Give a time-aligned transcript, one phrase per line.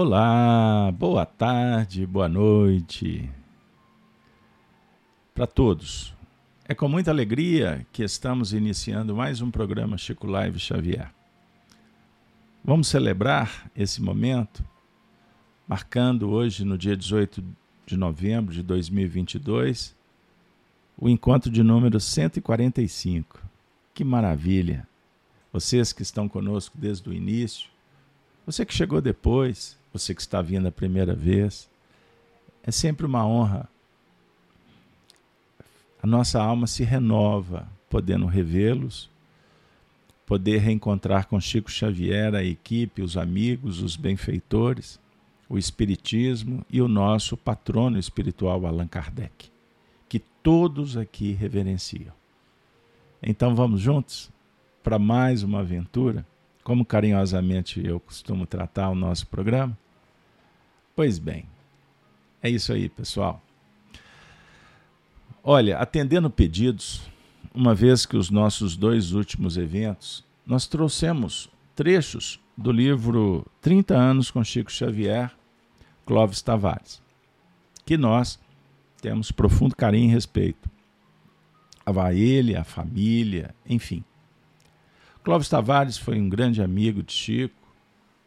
[0.00, 3.28] Olá, boa tarde, boa noite
[5.34, 6.14] para todos.
[6.68, 11.10] É com muita alegria que estamos iniciando mais um programa Chico Live Xavier.
[12.64, 14.64] Vamos celebrar esse momento,
[15.66, 17.42] marcando hoje, no dia 18
[17.84, 19.96] de novembro de 2022,
[20.96, 23.42] o encontro de número 145.
[23.92, 24.86] Que maravilha!
[25.52, 27.68] Vocês que estão conosco desde o início,
[28.46, 31.68] você que chegou depois, você que está vindo a primeira vez.
[32.62, 33.68] É sempre uma honra.
[36.02, 39.10] A nossa alma se renova, podendo revê-los,
[40.24, 45.00] poder reencontrar com Chico Xavier, a equipe, os amigos, os benfeitores,
[45.48, 49.50] o Espiritismo e o nosso patrono espiritual Allan Kardec,
[50.08, 52.12] que todos aqui reverenciam.
[53.22, 54.30] Então vamos juntos
[54.82, 56.26] para mais uma aventura,
[56.62, 59.76] como carinhosamente eu costumo tratar o nosso programa?
[60.98, 61.48] Pois bem,
[62.42, 63.40] é isso aí, pessoal.
[65.44, 67.08] Olha, atendendo pedidos,
[67.54, 74.28] uma vez que os nossos dois últimos eventos, nós trouxemos trechos do livro 30 anos
[74.28, 75.30] com Chico Xavier,
[76.04, 77.00] Clóvis Tavares,
[77.86, 78.36] que nós
[79.00, 80.68] temos profundo carinho e respeito.
[81.86, 84.02] A ele, a família, enfim.
[85.22, 87.54] Clóvis Tavares foi um grande amigo de Chico,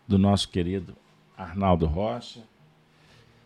[0.07, 0.95] do nosso querido
[1.37, 2.49] Arnaldo Rocha,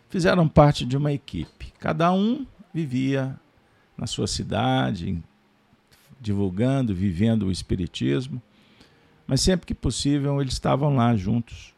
[0.08, 1.72] fizeram parte de uma equipe.
[1.78, 3.38] Cada um vivia
[3.96, 5.22] na sua cidade,
[6.20, 8.40] divulgando, vivendo o Espiritismo,
[9.26, 11.74] mas sempre que possível eles estavam lá juntos,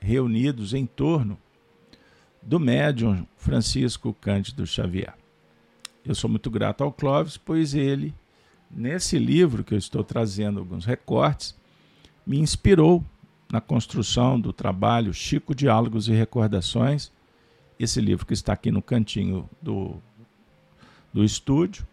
[0.00, 1.38] reunidos em torno
[2.42, 5.14] do médium Francisco Cândido Xavier.
[6.04, 8.14] Eu sou muito grato ao Clóvis, pois ele,
[8.70, 11.54] nesse livro que eu estou trazendo alguns recortes,
[12.26, 13.04] me inspirou
[13.52, 17.12] na construção do trabalho Chico Diálogos e Recordações,
[17.80, 19.96] esse livro que está aqui no cantinho do,
[21.10, 21.86] do estúdio,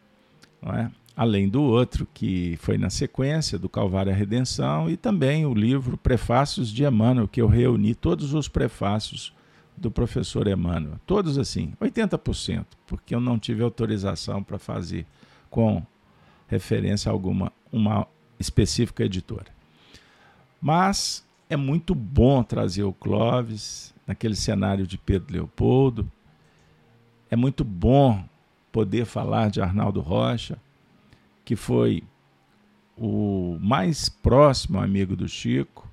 [0.64, 0.92] é?
[1.16, 5.98] além do outro que foi na sequência, do Calvário à Redenção, e também o livro
[5.98, 9.34] Prefácios de Emmanuel, que eu reuni todos os prefácios
[9.78, 11.00] do professor Emmanuel.
[11.06, 15.06] Todos assim, 80%, porque eu não tive autorização para fazer
[15.50, 15.82] com
[16.50, 18.06] referência alguma uma
[18.38, 19.48] específica editora.
[20.62, 26.10] Mas é muito bom trazer o Clóvis, naquele cenário de Pedro Leopoldo.
[27.30, 28.24] É muito bom
[28.72, 30.58] poder falar de Arnaldo Rocha,
[31.44, 32.04] que foi
[32.98, 35.88] o mais próximo amigo do Chico,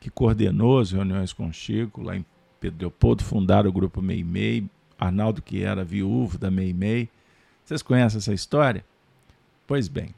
[0.00, 2.24] que coordenou as reuniões com o Chico lá em
[2.58, 7.08] Pedro Leopoldo, fundaram o grupo Meimei, Arnaldo que era viúvo da Meimei.
[7.64, 8.84] Vocês conhecem essa história?
[9.66, 10.14] Pois bem.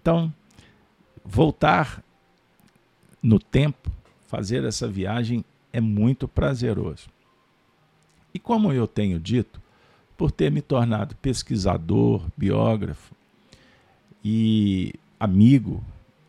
[0.00, 0.32] Então,
[1.24, 2.02] voltar
[3.22, 3.90] no tempo,
[4.26, 7.08] fazer essa viagem é muito prazeroso.
[8.32, 9.60] E como eu tenho dito,
[10.16, 13.14] por ter me tornado pesquisador, biógrafo
[14.24, 15.82] e amigo,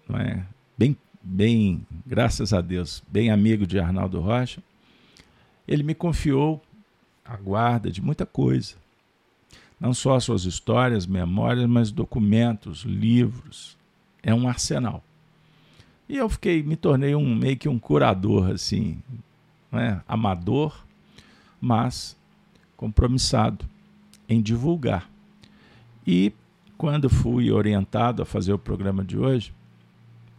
[0.07, 0.45] não é?
[0.77, 4.63] bem, bem, graças a Deus, bem amigo de Arnaldo Rocha,
[5.67, 6.61] ele me confiou
[7.23, 8.75] a guarda de muita coisa.
[9.79, 13.77] Não só suas histórias, memórias, mas documentos, livros.
[14.21, 15.03] É um arsenal.
[16.07, 19.01] E eu fiquei, me tornei um meio que um curador assim
[19.71, 20.85] né, amador,
[21.59, 22.17] mas
[22.75, 23.65] compromissado
[24.27, 25.09] em divulgar.
[26.05, 26.33] E
[26.77, 29.53] quando fui orientado a fazer o programa de hoje,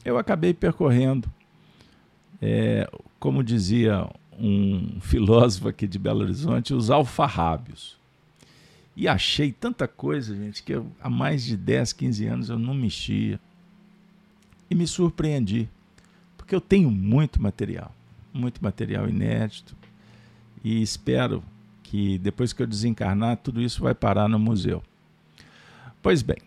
[0.04, 1.32] eu acabei percorrendo,
[2.41, 7.97] é, como dizia um filósofo aqui de Belo Horizonte, os alfarrábios.
[8.94, 12.75] E achei tanta coisa, gente, que eu, há mais de 10, 15 anos eu não
[12.75, 13.41] mexia.
[14.69, 15.69] E me surpreendi,
[16.37, 17.94] porque eu tenho muito material
[18.32, 19.76] muito material inédito
[20.65, 21.43] e espero
[21.82, 24.82] que depois que eu desencarnar, tudo isso vai parar no museu.
[26.00, 26.38] Pois bem,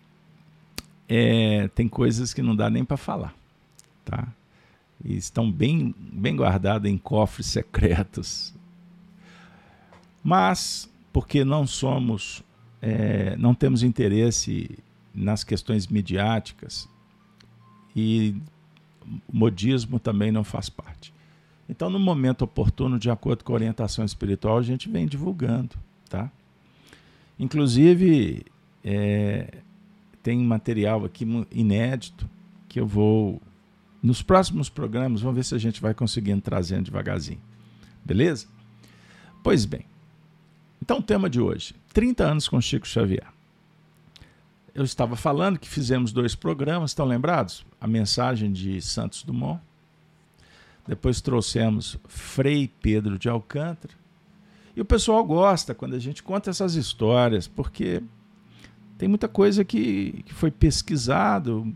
[1.08, 3.34] é, tem coisas que não dá nem para falar,
[4.04, 4.28] tá?
[5.04, 8.54] E estão bem, bem guardadas em cofres secretos.
[10.24, 12.44] Mas, porque não somos,
[12.82, 14.80] é, não temos interesse
[15.14, 16.90] nas questões midiáticas
[17.96, 18.36] e
[19.32, 21.14] o modismo também não faz parte.
[21.68, 25.76] Então, no momento oportuno, de acordo com a orientação espiritual, a gente vem divulgando,
[26.08, 26.32] tá?
[27.40, 28.46] Inclusive,
[28.84, 29.62] é,
[30.22, 32.30] tem material aqui inédito
[32.70, 33.42] que eu vou,
[34.02, 37.42] nos próximos programas, vamos ver se a gente vai conseguindo trazendo devagarzinho.
[38.04, 38.48] Beleza?
[39.44, 39.86] Pois bem.
[40.82, 43.28] Então, o tema de hoje: 30 anos com Chico Xavier.
[44.74, 47.66] Eu estava falando que fizemos dois programas, estão lembrados?
[47.80, 49.62] A mensagem de Santos Dumont
[50.88, 53.94] depois trouxemos Frei Pedro de Alcântara.
[54.76, 58.04] E o pessoal gosta quando a gente conta essas histórias, porque
[58.98, 61.74] tem muita coisa que, que foi pesquisado,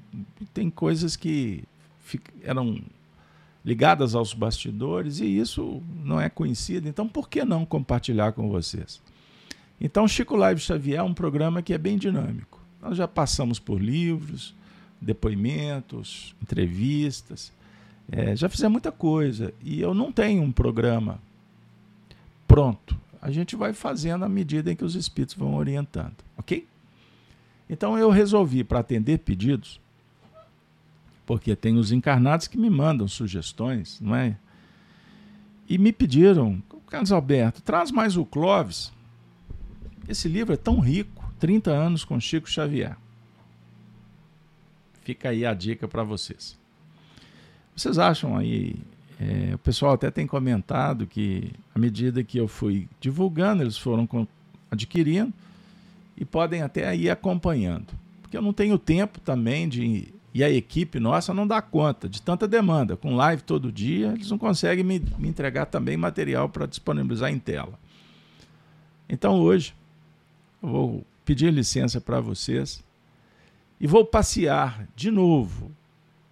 [0.54, 1.64] tem coisas que
[2.44, 2.82] eram
[3.64, 6.88] ligadas aos bastidores e isso não é conhecido.
[6.88, 9.02] Então, por que não compartilhar com vocês?
[9.80, 12.60] Então, Chico Live Xavier é um programa que é bem dinâmico.
[12.82, 14.54] Nós já passamos por livros,
[15.02, 17.52] depoimentos, entrevistas,
[18.12, 21.20] é, já fizemos muita coisa e eu não tenho um programa
[22.48, 23.00] pronto.
[23.22, 26.68] A gente vai fazendo à medida em que os espíritos vão orientando, ok?
[27.70, 29.80] Então eu resolvi, para atender pedidos,
[31.26, 34.36] porque tem os encarnados que me mandam sugestões, não é?
[35.68, 38.92] E me pediram, Carlos Alberto, traz mais o Clóvis.
[40.08, 42.98] Esse livro é tão rico, 30 anos com Chico Xavier.
[45.04, 46.59] Fica aí a dica para vocês.
[47.80, 48.76] Vocês acham aí?
[49.20, 54.08] É, o pessoal até tem comentado que, à medida que eu fui divulgando, eles foram
[54.70, 55.34] adquirindo
[56.18, 57.88] e podem até ir acompanhando.
[58.22, 62.22] Porque eu não tenho tempo também de e a equipe nossa não dá conta de
[62.22, 62.96] tanta demanda.
[62.96, 67.40] Com live todo dia, eles não conseguem me, me entregar também material para disponibilizar em
[67.40, 67.80] tela.
[69.08, 69.74] Então hoje,
[70.62, 72.84] eu vou pedir licença para vocês
[73.80, 75.72] e vou passear de novo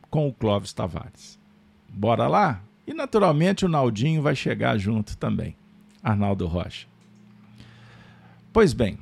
[0.09, 1.36] com o Clóvis Tavares.
[1.97, 2.61] Bora lá?
[2.85, 5.55] E naturalmente o Naldinho vai chegar junto também,
[6.03, 6.85] Arnaldo Rocha.
[8.53, 8.99] Pois bem,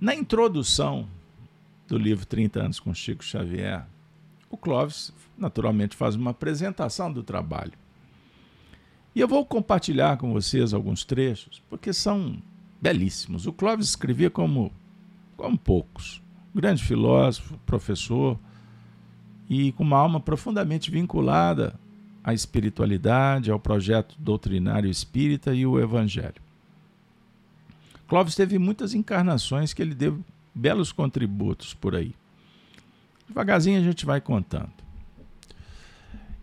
[0.00, 1.06] na introdução
[1.86, 3.86] do livro 30 anos com Chico Xavier,
[4.48, 7.74] o Clóvis naturalmente faz uma apresentação do trabalho.
[9.14, 12.42] E eu vou compartilhar com vocês alguns trechos, porque são
[12.80, 13.46] belíssimos.
[13.46, 14.72] O Clóvis escrevia como,
[15.36, 16.22] como poucos.
[16.54, 18.38] Grande filósofo, professor,
[19.50, 21.74] e com uma alma profundamente vinculada
[22.22, 26.40] à espiritualidade, ao projeto doutrinário espírita e o evangelho.
[28.06, 30.24] Clóvis teve muitas encarnações que ele deu
[30.54, 32.14] belos contributos por aí.
[33.26, 34.70] Devagarzinho a gente vai contando.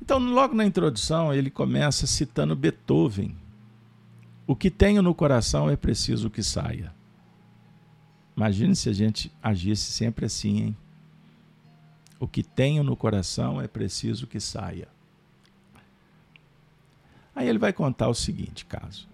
[0.01, 3.35] Então, logo na introdução, ele começa citando Beethoven.
[4.45, 6.93] O que tenho no coração é preciso que saia.
[8.35, 10.77] Imagine se a gente agisse sempre assim, hein?
[12.19, 14.87] O que tenho no coração é preciso que saia.
[17.35, 19.07] Aí ele vai contar o seguinte caso.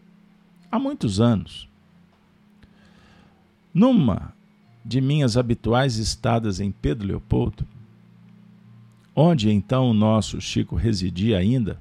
[0.72, 1.68] Há muitos anos,
[3.74, 4.34] numa
[4.84, 7.68] de minhas habituais estadas em Pedro Leopoldo,
[9.16, 11.80] onde então o nosso Chico residia ainda,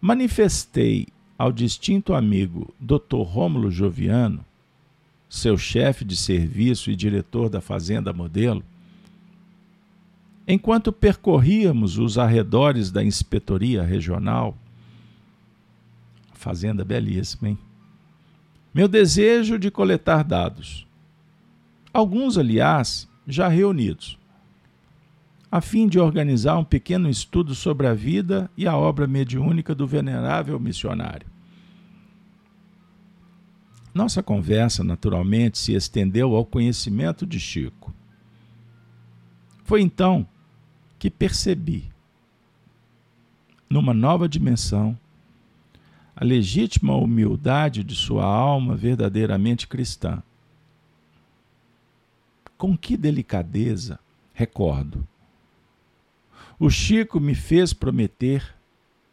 [0.00, 3.22] manifestei ao distinto amigo Dr.
[3.22, 4.44] Rômulo Joviano,
[5.28, 8.62] seu chefe de serviço e diretor da Fazenda Modelo,
[10.48, 14.56] enquanto percorríamos os arredores da inspetoria regional,
[16.32, 17.58] fazenda belíssima, hein?
[18.72, 20.88] Meu desejo de coletar dados
[21.92, 24.18] alguns, aliás, já reunidos,
[25.50, 29.86] a fim de organizar um pequeno estudo sobre a vida e a obra mediúnica do
[29.86, 31.26] venerável missionário.
[33.94, 37.92] Nossa conversa, naturalmente, se estendeu ao conhecimento de Chico.
[39.64, 40.26] Foi então
[40.98, 41.90] que percebi,
[43.68, 44.98] numa nova dimensão,
[46.16, 50.22] a legítima humildade de sua alma verdadeiramente cristã
[52.58, 54.00] com que delicadeza,
[54.34, 55.06] recordo.
[56.58, 58.56] O Chico me fez prometer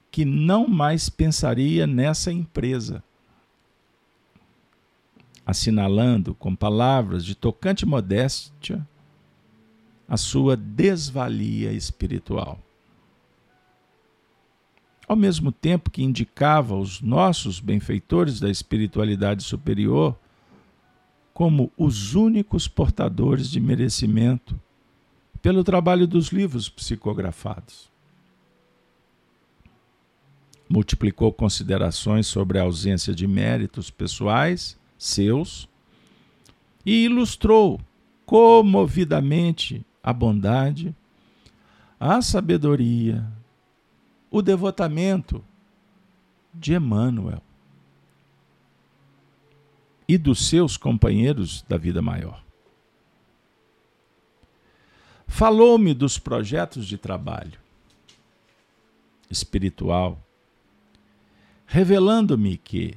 [0.09, 3.03] que não mais pensaria nessa empresa,
[5.45, 8.85] assinalando com palavras de tocante modéstia
[10.07, 12.59] a sua desvalia espiritual.
[15.07, 20.17] Ao mesmo tempo que indicava os nossos benfeitores da espiritualidade superior
[21.33, 24.59] como os únicos portadores de merecimento
[25.41, 27.89] pelo trabalho dos livros psicografados.
[30.67, 35.69] Multiplicou considerações sobre a ausência de méritos pessoais seus
[36.83, 37.79] e ilustrou
[38.25, 40.95] comovidamente a bondade,
[41.99, 43.25] a sabedoria,
[44.29, 45.43] o devotamento
[46.53, 47.41] de Emmanuel
[50.07, 52.43] e dos seus companheiros da vida maior.
[55.25, 57.59] Falou-me dos projetos de trabalho
[59.27, 60.23] espiritual,
[61.65, 62.93] revelando-me que,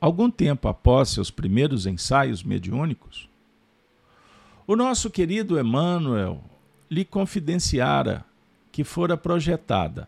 [0.00, 3.27] algum tempo após seus primeiros ensaios mediúnicos,
[4.68, 6.44] o nosso querido Emmanuel
[6.90, 8.22] lhe confidenciara
[8.70, 10.06] que fora projetada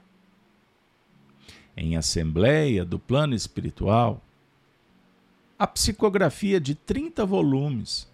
[1.74, 4.22] em assembleia do plano espiritual,
[5.58, 8.06] a psicografia de 30 volumes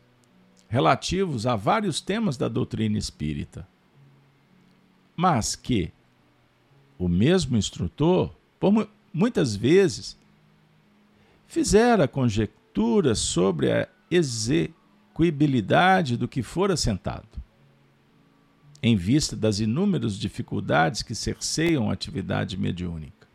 [0.69, 3.67] relativos a vários temas da doutrina espírita.
[5.17, 5.93] Mas que
[6.97, 10.17] o mesmo instrutor, por muitas vezes,
[11.49, 13.89] fizera conjecturas sobre a
[15.17, 17.27] execuibilidade do que fora assentado,
[18.83, 23.27] em vista das inúmeras dificuldades que cerceiam a atividade mediúnica,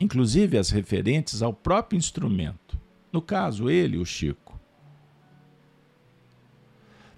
[0.00, 2.78] inclusive as referentes ao próprio instrumento,
[3.12, 4.58] no caso, ele, o Chico.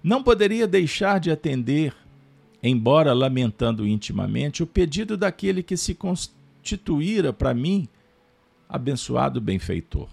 [0.03, 1.95] Não poderia deixar de atender,
[2.61, 7.87] embora lamentando intimamente, o pedido daquele que se constituíra para mim
[8.67, 10.09] abençoado benfeitor.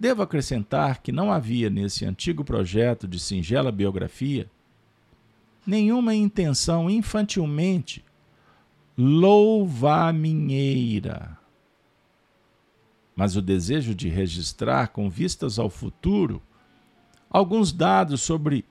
[0.00, 4.50] Devo acrescentar que não havia nesse antigo projeto de singela biografia
[5.66, 8.02] nenhuma intenção infantilmente
[8.96, 11.36] louvaminheira,
[13.14, 16.40] mas o desejo de registrar com vistas ao futuro
[17.28, 18.64] alguns dados sobre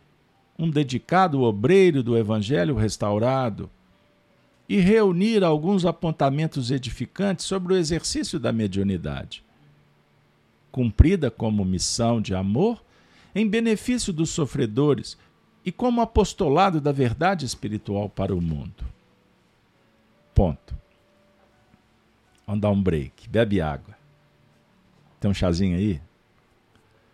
[0.58, 3.70] um dedicado obreiro do Evangelho restaurado
[4.68, 9.44] e reunir alguns apontamentos edificantes sobre o exercício da mediunidade,
[10.72, 12.84] cumprida como missão de amor
[13.34, 15.18] em benefício dos sofredores
[15.64, 18.86] e como apostolado da verdade espiritual para o mundo.
[20.34, 20.78] Ponto.
[22.46, 23.30] Vamos dar um break.
[23.30, 23.98] Bebe água.
[25.20, 26.02] Tem um chazinho aí?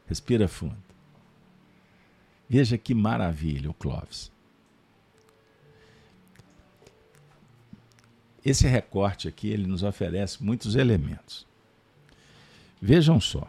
[0.08, 0.78] Respira fundo.
[2.48, 4.32] Veja que maravilha o Clóvis.
[8.46, 11.48] Esse recorte aqui ele nos oferece muitos elementos.
[12.82, 13.48] Vejam só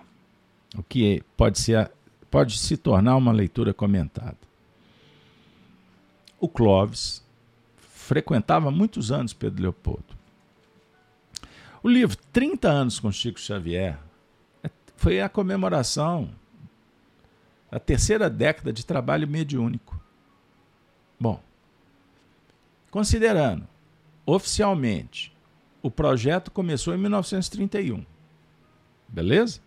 [0.76, 1.90] o que pode, ser,
[2.30, 4.38] pode se tornar uma leitura comentada.
[6.38, 7.24] O Clóvis
[7.76, 10.16] frequentava muitos anos Pedro Leopoldo.
[11.82, 13.98] O livro 30 anos com Chico Xavier
[14.62, 16.30] é, foi a comemoração
[17.70, 20.00] a terceira década de trabalho mediúnico.
[21.18, 21.42] Bom,
[22.90, 23.66] considerando
[24.24, 25.32] oficialmente,
[25.82, 28.04] o projeto começou em 1931.
[29.08, 29.60] Beleza?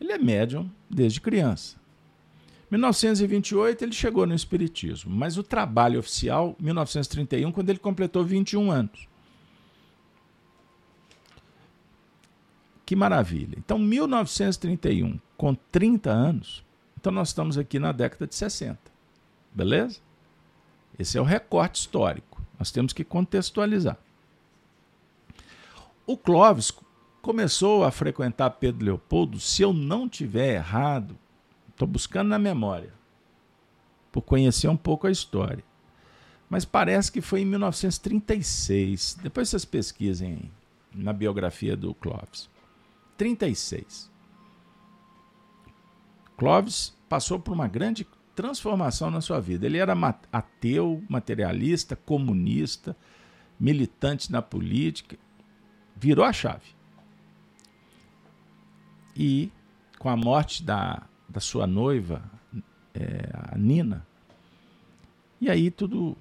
[0.00, 1.78] Ele é médium desde criança.
[2.70, 9.08] 1928 ele chegou no espiritismo, mas o trabalho oficial 1931 quando ele completou 21 anos.
[12.86, 13.56] Que maravilha.
[13.58, 16.64] Então 1931 com 30 anos,
[16.98, 18.78] então nós estamos aqui na década de 60.
[19.52, 20.00] Beleza?
[20.98, 22.40] Esse é o recorte histórico.
[22.58, 23.96] Nós temos que contextualizar.
[26.06, 26.72] O Clóvis
[27.20, 31.16] começou a frequentar Pedro Leopoldo, se eu não tiver errado,
[31.68, 32.92] estou buscando na memória,
[34.10, 35.64] por conhecer um pouco a história.
[36.48, 39.18] Mas parece que foi em 1936.
[39.22, 40.50] Depois vocês pesquisem
[40.92, 42.50] na biografia do Clóvis.
[43.16, 44.10] 36.
[46.36, 49.66] Clóvis passou por uma grande transformação na sua vida.
[49.66, 49.94] Ele era
[50.32, 52.96] ateu, materialista, comunista,
[53.58, 55.18] militante na política,
[55.94, 56.79] virou a chave.
[59.16, 59.50] E
[59.98, 62.22] com a morte da, da sua noiva,
[62.94, 64.06] é, a Nina,
[65.40, 66.16] e aí tudo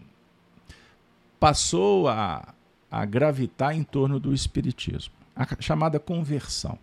[1.40, 2.54] passou a,
[2.90, 6.78] a gravitar em torno do espiritismo, a chamada conversão.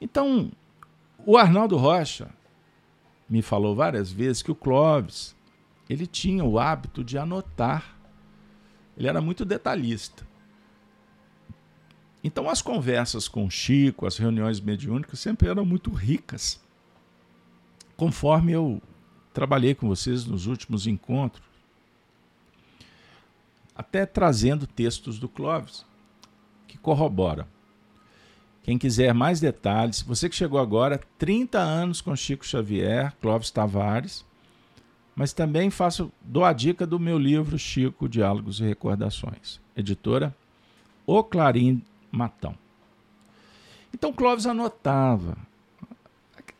[0.00, 0.50] Então,
[1.24, 2.28] o Arnaldo Rocha
[3.28, 5.34] me falou várias vezes que o Clóvis
[5.88, 7.96] ele tinha o hábito de anotar.
[8.96, 10.26] Ele era muito detalhista.
[12.24, 16.58] Então as conversas com o Chico, as reuniões mediúnicas sempre eram muito ricas.
[17.98, 18.80] Conforme eu
[19.34, 21.44] trabalhei com vocês nos últimos encontros,
[23.76, 25.84] até trazendo textos do Clóvis
[26.66, 27.46] que corroboram.
[28.62, 34.24] Quem quiser mais detalhes, você que chegou agora, 30 anos com Chico Xavier, Clóvis Tavares,
[35.14, 40.34] mas também faço, dou a dica do meu livro Chico, Diálogos e Recordações, editora
[41.06, 41.82] O Clarim
[42.14, 42.56] Matão.
[43.92, 45.36] Então Clóvis anotava.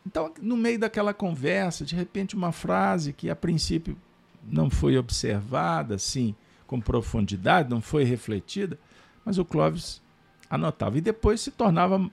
[0.05, 3.97] Então, no meio daquela conversa, de repente uma frase que a princípio
[4.43, 6.35] não foi observada assim
[6.67, 8.79] com profundidade, não foi refletida,
[9.23, 10.01] mas o Clóvis
[10.49, 10.97] anotava.
[10.97, 12.09] E depois se tornava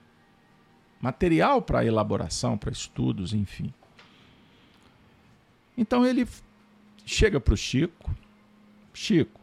[1.01, 3.73] material para elaboração, para estudos, enfim.
[5.77, 6.27] Então ele
[7.05, 8.15] chega para o Chico:
[8.93, 9.41] Chico,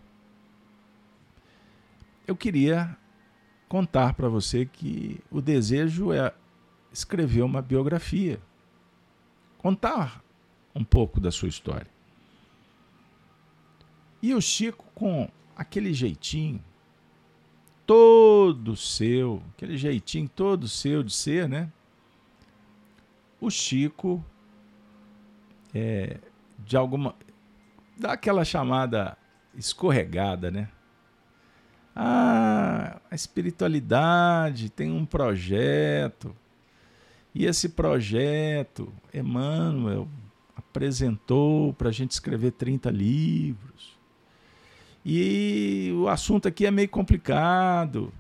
[2.28, 2.98] eu queria
[3.70, 6.34] contar para você que o desejo é
[6.92, 8.42] escrever uma biografia,
[9.60, 10.24] contar
[10.76, 11.88] um pouco da sua história.
[14.22, 16.62] E o Chico, com aquele jeitinho
[17.86, 21.72] todo seu, aquele jeitinho todo seu de ser, né?
[23.40, 24.24] O Chico,
[25.74, 26.18] é,
[26.58, 27.16] de alguma.
[27.98, 29.18] dá aquela chamada
[29.56, 30.70] escorregada, né?
[32.02, 36.34] Ah, a espiritualidade tem um projeto.
[37.36, 40.08] E esse projeto, Emmanuel
[40.56, 43.98] apresentou para a gente escrever 30 livros.
[45.06, 48.14] E o assunto aqui é meio complicado.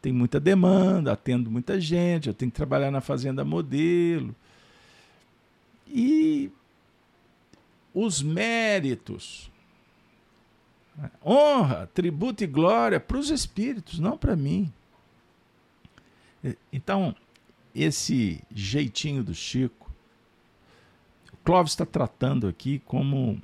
[0.00, 4.34] Tem muita demanda, atendo muita gente, eu tenho que trabalhar na fazenda modelo.
[5.86, 6.50] E
[7.92, 9.50] os méritos,
[11.24, 14.72] honra, tributo e glória para os espíritos, não para mim.
[16.72, 17.14] Então,
[17.74, 19.90] esse jeitinho do Chico,
[21.32, 23.40] o Clóvis está tratando aqui como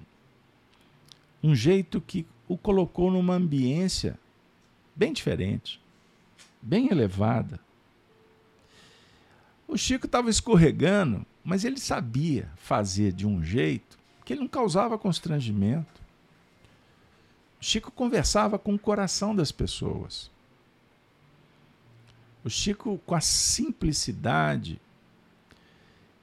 [1.43, 4.19] um jeito que o colocou numa ambiência
[4.95, 5.81] bem diferente,
[6.61, 7.61] bem elevada.
[9.67, 14.99] O Chico estava escorregando, mas ele sabia fazer de um jeito que ele não causava
[14.99, 16.04] constrangimento.
[17.65, 20.31] Chico conversava com o coração das pessoas.
[22.45, 24.79] O Chico, com a simplicidade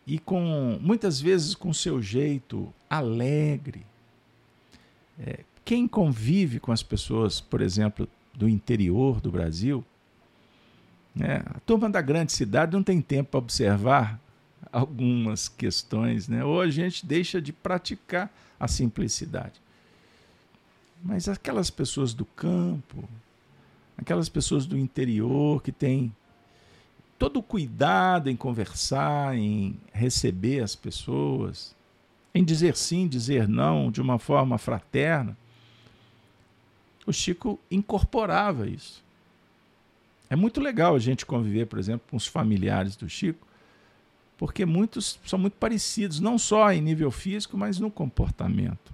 [0.05, 3.83] e com muitas vezes com seu jeito alegre,
[5.19, 9.83] é, quem convive com as pessoas, por exemplo, do interior do Brasil,
[11.15, 14.21] né, a turma da grande cidade não tem tempo para observar
[14.71, 16.45] algumas questões, né?
[16.45, 19.60] ou a gente deixa de praticar a simplicidade.
[21.03, 23.07] Mas aquelas pessoas do campo,
[23.97, 26.13] aquelas pessoas do interior que têm
[27.17, 31.75] todo o cuidado em conversar, em receber as pessoas,
[32.33, 35.37] em dizer sim, dizer não de uma forma fraterna,
[37.05, 39.03] o Chico incorporava isso.
[40.29, 43.45] É muito legal a gente conviver, por exemplo, com os familiares do Chico,
[44.37, 48.93] porque muitos são muito parecidos, não só em nível físico, mas no comportamento.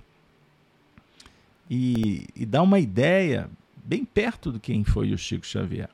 [1.69, 5.89] E, e dá uma ideia bem perto do quem foi o Chico Xavier.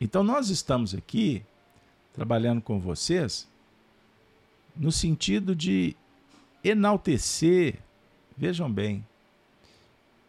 [0.00, 1.42] Então, nós estamos aqui
[2.14, 3.48] trabalhando com vocês
[4.76, 5.94] no sentido de
[6.64, 7.78] enaltecer,
[8.36, 9.06] vejam bem,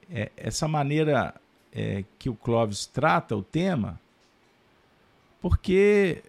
[0.09, 1.33] é, essa maneira
[1.71, 3.99] é, que o Clóvis trata o tema,
[5.39, 6.21] porque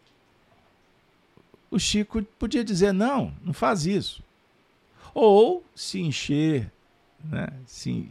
[1.71, 4.23] o Chico podia dizer: não, não faz isso.
[5.13, 6.71] Ou se encher,
[7.25, 8.09] né, se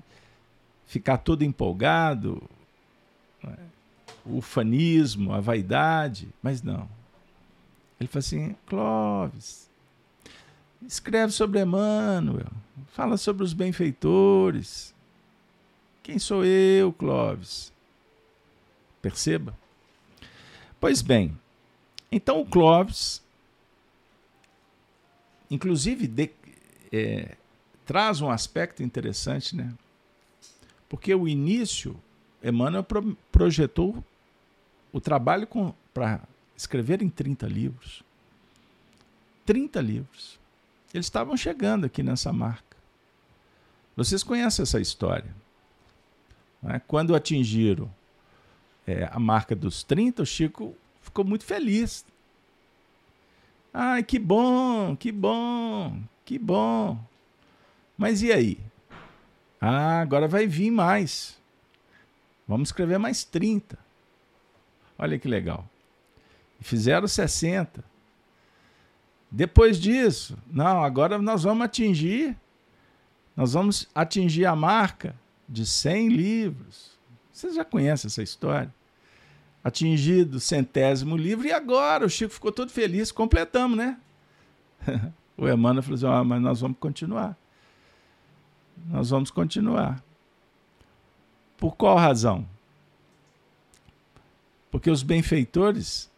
[0.85, 2.41] ficar todo empolgado,
[3.43, 3.57] né,
[4.25, 6.87] o fanismo, a vaidade, mas não.
[7.99, 9.69] Ele fala assim: Clóvis,
[10.81, 12.51] escreve sobre Emmanuel,
[12.87, 14.93] fala sobre os benfeitores,
[16.03, 17.71] quem sou eu, Clóvis?
[19.01, 19.55] Perceba?
[20.79, 21.37] Pois bem,
[22.11, 23.21] então o Clóvis,
[25.49, 26.31] inclusive, de,
[26.91, 27.37] é,
[27.91, 29.73] traz um aspecto interessante, né?
[30.87, 32.01] Porque o início,
[32.41, 34.01] Emmanuel pro, projetou
[34.93, 35.45] o trabalho
[35.93, 36.21] para
[36.55, 38.01] escrever em 30 livros.
[39.45, 40.39] 30 livros.
[40.93, 42.77] Eles estavam chegando aqui nessa marca.
[43.93, 45.35] Vocês conhecem essa história.
[46.63, 46.81] Né?
[46.87, 47.93] Quando atingiram
[48.87, 52.05] é, a marca dos 30, o Chico ficou muito feliz.
[53.73, 57.10] Ai, que bom, que bom, que bom.
[58.01, 58.57] Mas e aí?
[59.61, 61.37] Ah, agora vai vir mais.
[62.47, 63.77] Vamos escrever mais 30.
[64.97, 65.69] Olha que legal.
[66.59, 67.85] Fizeram 60.
[69.29, 72.35] Depois disso, não, agora nós vamos atingir,
[73.37, 75.15] nós vamos atingir a marca
[75.47, 76.97] de 100 livros.
[77.31, 78.73] Vocês já conhecem essa história?
[79.63, 83.95] Atingido o centésimo livro, e agora o Chico ficou todo feliz, completamos, né?
[85.37, 87.39] o Emmanuel falou assim: ah, mas nós vamos continuar.
[88.87, 90.03] Nós vamos continuar.
[91.57, 92.47] Por qual razão?
[94.69, 96.09] Porque os benfeitores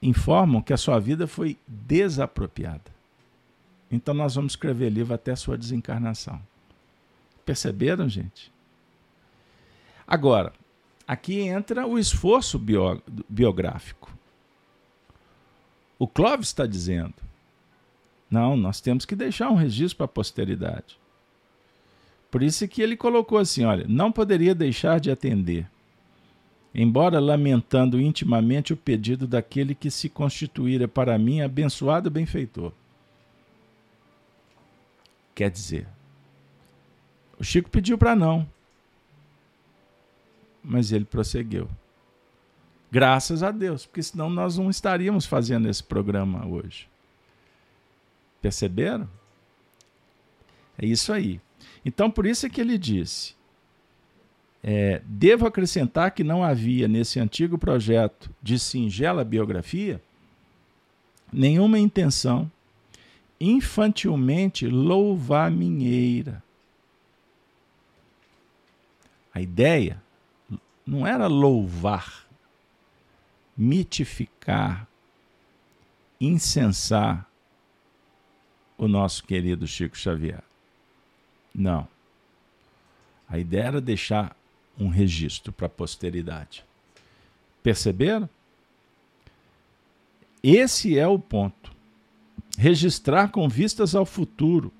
[0.00, 2.98] informam que a sua vida foi desapropriada.
[3.90, 6.40] Então nós vamos escrever livro até a sua desencarnação.
[7.44, 8.52] Perceberam, gente?
[10.06, 10.52] Agora,
[11.06, 14.12] aqui entra o esforço bio, biográfico.
[15.98, 17.14] O Clóvis está dizendo:
[18.30, 20.98] não, nós temos que deixar um registro para a posteridade.
[22.30, 25.66] Por isso que ele colocou assim: olha, não poderia deixar de atender,
[26.74, 32.72] embora lamentando intimamente o pedido daquele que se constituíra para mim abençoado benfeitor.
[35.34, 35.86] Quer dizer,
[37.38, 38.46] O Chico pediu para não.
[40.62, 41.68] Mas ele prosseguiu.
[42.90, 46.88] Graças a Deus, porque senão nós não estaríamos fazendo esse programa hoje.
[48.40, 49.08] Perceberam?
[50.78, 51.40] É isso aí.
[51.84, 53.34] Então, por isso é que ele disse:
[54.62, 60.02] é, devo acrescentar que não havia nesse antigo projeto de singela biografia
[61.32, 62.50] nenhuma intenção
[63.40, 66.42] infantilmente louvaminheira.
[69.32, 70.02] A ideia
[70.84, 72.26] não era louvar,
[73.56, 74.88] mitificar,
[76.20, 77.27] incensar
[78.78, 80.42] o nosso querido Chico Xavier.
[81.54, 81.86] Não.
[83.28, 84.34] A ideia era deixar
[84.78, 86.64] um registro para a posteridade.
[87.62, 88.30] Perceberam?
[90.42, 91.72] Esse é o ponto.
[92.56, 94.72] Registrar com vistas ao futuro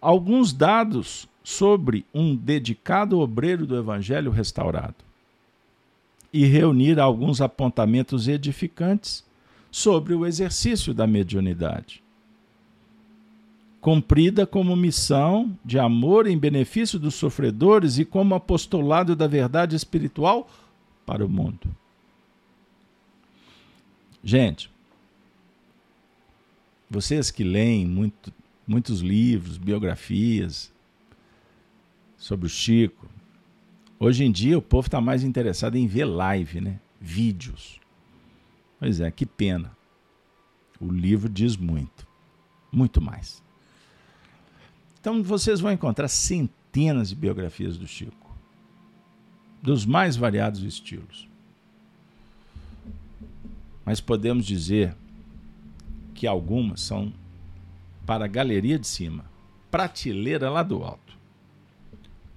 [0.00, 4.96] alguns dados sobre um dedicado obreiro do Evangelho restaurado
[6.32, 9.24] e reunir alguns apontamentos edificantes
[9.70, 12.05] sobre o exercício da mediunidade.
[13.86, 20.50] Cumprida como missão de amor em benefício dos sofredores e como apostolado da verdade espiritual
[21.06, 21.72] para o mundo.
[24.24, 24.68] Gente,
[26.90, 28.34] vocês que leem muito,
[28.66, 30.72] muitos livros, biografias
[32.16, 33.08] sobre o Chico,
[34.00, 36.80] hoje em dia o povo está mais interessado em ver live, né?
[37.00, 37.78] vídeos.
[38.80, 39.70] Pois é, que pena.
[40.80, 42.04] O livro diz muito,
[42.72, 43.45] muito mais.
[45.06, 48.36] Então vocês vão encontrar centenas de biografias do Chico,
[49.62, 51.28] dos mais variados estilos.
[53.84, 54.96] Mas podemos dizer
[56.12, 57.12] que algumas são
[58.04, 59.24] para a galeria de cima,
[59.70, 61.16] prateleira lá do alto.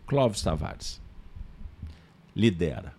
[0.05, 1.01] Clóvis Tavares
[2.35, 2.93] lidera.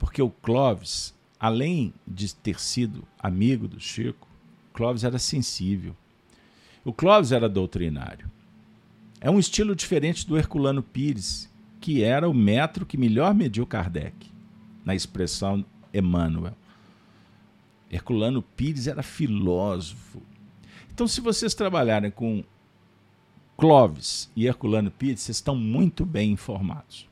[0.00, 4.26] Porque o Clóvis, além de ter sido amigo do Chico,
[4.74, 5.94] Clóvis era sensível.
[6.84, 8.30] O Clóvis era doutrinário.
[9.20, 11.48] É um estilo diferente do Herculano Pires,
[11.80, 14.14] que era o metro que melhor mediu Kardec,
[14.84, 15.64] na expressão
[15.94, 16.56] Emmanuel.
[17.90, 20.20] Herculano Pires era filósofo.
[20.92, 22.42] Então, se vocês trabalharem com
[23.56, 27.08] Clóvis e Herculano Pires, vocês estão muito bem informados.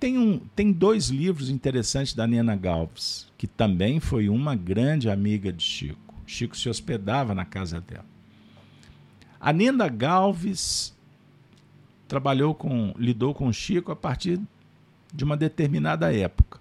[0.00, 5.52] Tem, um, tem dois livros interessantes da Nena Galves, que também foi uma grande amiga
[5.52, 6.09] de Chico.
[6.30, 8.06] Chico se hospedava na casa dela.
[9.40, 10.96] A Nena Galves
[12.06, 14.40] trabalhou com, lidou com Chico a partir
[15.12, 16.60] de uma determinada época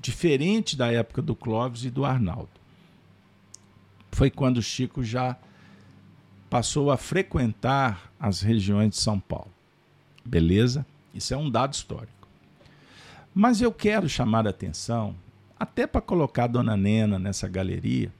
[0.00, 2.48] diferente da época do Clóvis e do Arnaldo.
[4.10, 5.36] Foi quando Chico já
[6.48, 9.52] passou a frequentar as regiões de São Paulo.
[10.24, 10.86] Beleza?
[11.12, 12.26] Isso é um dado histórico.
[13.34, 15.14] Mas eu quero chamar a atenção,
[15.58, 18.10] até para colocar a Dona Nena nessa galeria,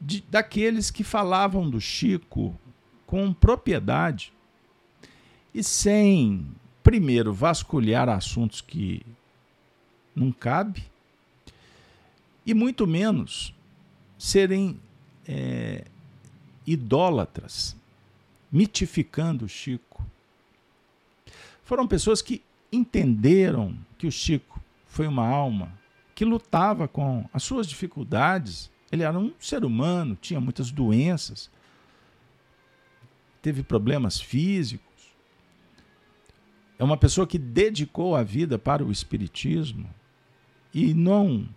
[0.00, 2.58] de, daqueles que falavam do Chico
[3.06, 4.32] com propriedade
[5.54, 6.46] e sem,
[6.82, 9.00] primeiro, vasculhar assuntos que
[10.14, 10.84] não cabe,
[12.44, 13.54] e muito menos
[14.18, 14.78] serem
[15.26, 15.84] é,
[16.66, 17.76] idólatras,
[18.50, 20.04] mitificando o Chico.
[21.62, 25.72] Foram pessoas que entenderam que o Chico foi uma alma
[26.14, 28.70] que lutava com as suas dificuldades.
[28.90, 31.50] Ele era um ser humano, tinha muitas doenças,
[33.42, 34.86] teve problemas físicos.
[36.78, 39.88] É uma pessoa que dedicou a vida para o Espiritismo,
[40.76, 41.48] e não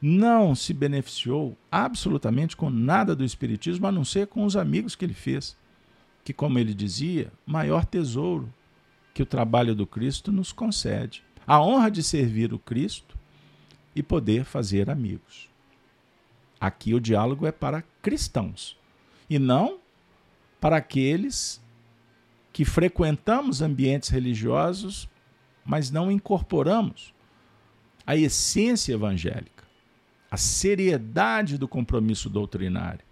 [0.00, 5.04] não se beneficiou absolutamente com nada do espiritismo a não ser com os amigos que
[5.04, 5.56] ele fez,
[6.22, 8.48] que como ele dizia, maior tesouro
[9.12, 13.18] que o trabalho do Cristo nos concede, a honra de servir o Cristo
[13.92, 15.50] e poder fazer amigos.
[16.60, 18.76] Aqui o diálogo é para cristãos
[19.30, 19.78] e não
[20.60, 21.62] para aqueles
[22.52, 25.08] que frequentamos ambientes religiosos,
[25.64, 27.14] mas não incorporamos
[28.04, 29.64] a essência evangélica,
[30.30, 33.06] a seriedade do compromisso doutrinário.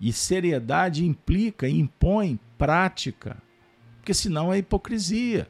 [0.00, 3.36] E seriedade implica, impõe prática,
[3.96, 5.48] porque senão é hipocrisia.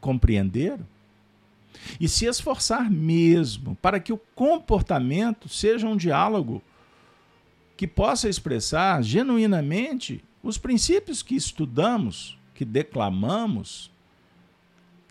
[0.00, 0.86] Compreenderam?
[2.00, 6.62] E se esforçar mesmo para que o comportamento seja um diálogo
[7.76, 13.90] que possa expressar genuinamente os princípios que estudamos, que declamamos,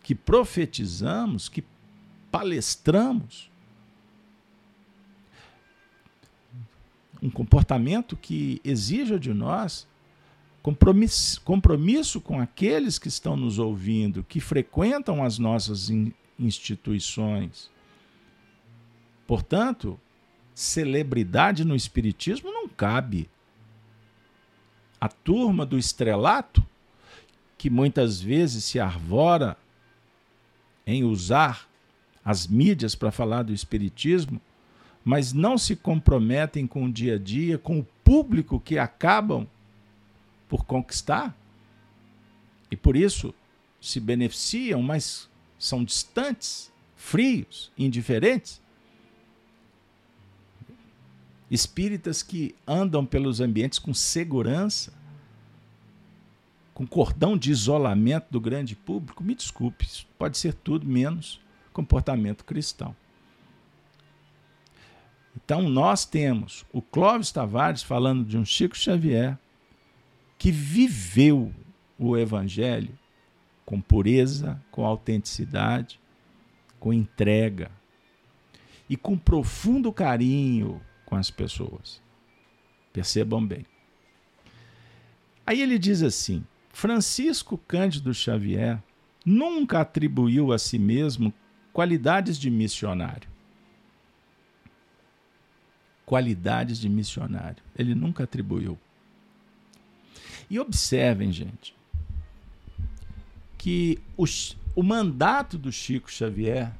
[0.02, 1.64] que profetizamos, que
[2.30, 3.50] palestramos.
[7.22, 9.86] Um comportamento que exija de nós
[10.62, 15.90] compromisso, com aqueles que estão nos ouvindo, que frequentam as nossas
[16.38, 17.70] instituições.
[19.26, 19.98] Portanto,
[20.54, 23.28] celebridade no Espiritismo não cabe.
[25.00, 26.64] A turma do estrelato,
[27.58, 29.56] que muitas vezes se arvora
[30.86, 31.68] em usar
[32.24, 34.40] as mídias para falar do Espiritismo,
[35.04, 39.46] mas não se comprometem com o dia a dia, com o público que acabam
[40.48, 41.36] por conquistar
[42.74, 43.32] e por isso
[43.80, 45.30] se beneficiam, mas
[45.64, 48.60] são distantes, frios, indiferentes.
[51.50, 54.92] Espíritas que andam pelos ambientes com segurança,
[56.74, 61.40] com cordão de isolamento do grande público, me desculpe, isso pode ser tudo menos
[61.72, 62.94] comportamento cristão.
[65.36, 69.38] Então, nós temos o Clóvis Tavares falando de um Chico Xavier
[70.36, 71.52] que viveu
[71.98, 72.98] o Evangelho
[73.64, 76.00] com pureza, com autenticidade,
[76.78, 77.70] com entrega
[78.88, 82.02] e com profundo carinho com as pessoas.
[82.92, 83.64] Percebam bem.
[85.46, 88.82] Aí ele diz assim: Francisco Cândido Xavier
[89.24, 91.32] nunca atribuiu a si mesmo
[91.72, 93.34] qualidades de missionário
[96.04, 97.62] qualidades de missionário.
[97.76, 98.78] Ele nunca atribuiu.
[100.48, 101.74] E observem, gente,
[103.64, 106.70] que os, o mandato do Chico Xavier,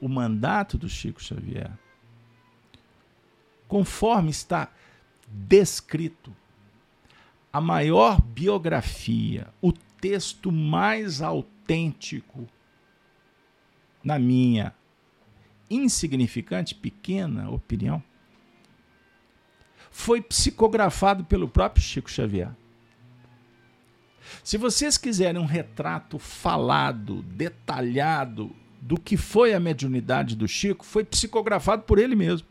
[0.00, 1.70] o mandato do Chico Xavier,
[3.68, 4.68] conforme está
[5.28, 6.34] descrito,
[7.52, 12.48] a maior biografia, o texto mais autêntico,
[14.02, 14.74] na minha
[15.70, 18.02] insignificante, pequena opinião,
[19.88, 22.50] foi psicografado pelo próprio Chico Xavier.
[24.42, 31.04] Se vocês quiserem um retrato falado, detalhado do que foi a mediunidade do Chico, foi
[31.04, 32.48] psicografado por ele mesmo.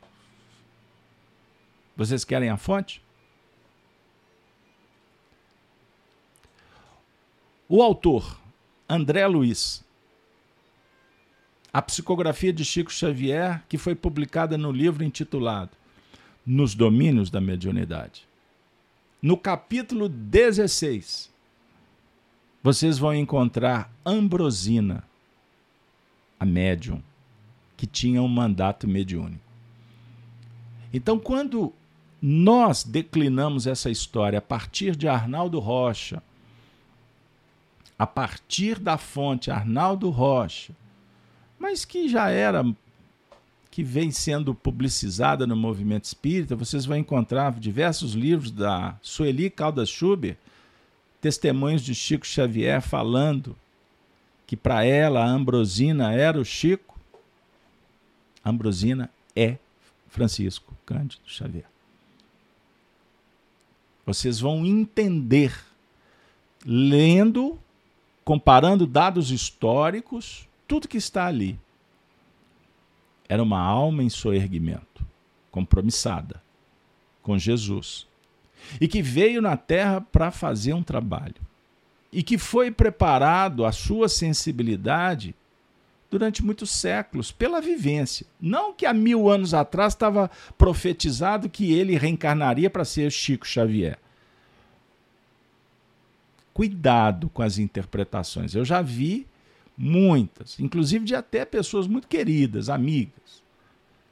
[1.95, 3.01] Vocês querem a fonte?
[7.67, 8.38] O autor,
[8.88, 9.84] André Luiz,
[11.71, 15.71] a psicografia de Chico Xavier, que foi publicada no livro intitulado
[16.45, 18.27] Nos Domínios da Mediunidade.
[19.21, 21.30] No capítulo 16,
[22.63, 25.04] vocês vão encontrar Ambrosina,
[26.39, 27.02] a médium,
[27.76, 29.43] que tinha um mandato mediúnico.
[30.93, 31.74] Então, quando
[32.21, 36.21] nós declinamos essa história a partir de Arnaldo Rocha,
[37.97, 40.74] a partir da fonte Arnaldo Rocha,
[41.58, 42.63] mas que já era
[43.71, 49.89] que vem sendo publicizada no movimento espírita, vocês vão encontrar diversos livros da Sueli Caldas
[49.89, 50.38] Schubert,
[51.21, 53.55] testemunhos de Chico Xavier falando
[54.45, 56.99] que para ela a Ambrosina era o Chico.
[58.43, 59.57] A Ambrosina é
[60.10, 61.69] Francisco Cândido Xavier.
[64.05, 65.57] Vocês vão entender
[66.65, 67.57] lendo,
[68.25, 71.60] comparando dados históricos tudo que está ali
[73.31, 75.05] era uma alma em soerguimento,
[75.49, 76.43] compromissada
[77.23, 78.05] com Jesus,
[78.80, 81.36] e que veio na terra para fazer um trabalho,
[82.12, 85.36] e que foi preparado a sua sensibilidade
[86.10, 88.26] durante muitos séculos pela vivência.
[88.39, 93.97] Não que há mil anos atrás estava profetizado que ele reencarnaria para ser Chico Xavier.
[96.54, 98.54] Cuidado com as interpretações.
[98.54, 99.26] Eu já vi
[99.84, 103.40] Muitas, inclusive de até pessoas muito queridas, amigas.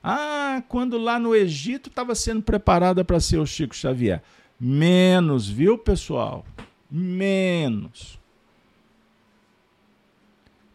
[0.04, 4.22] Ah, quando lá no Egito estava sendo preparada para ser o Chico Xavier.
[4.60, 6.46] Menos, viu, pessoal?
[6.90, 8.20] Menos.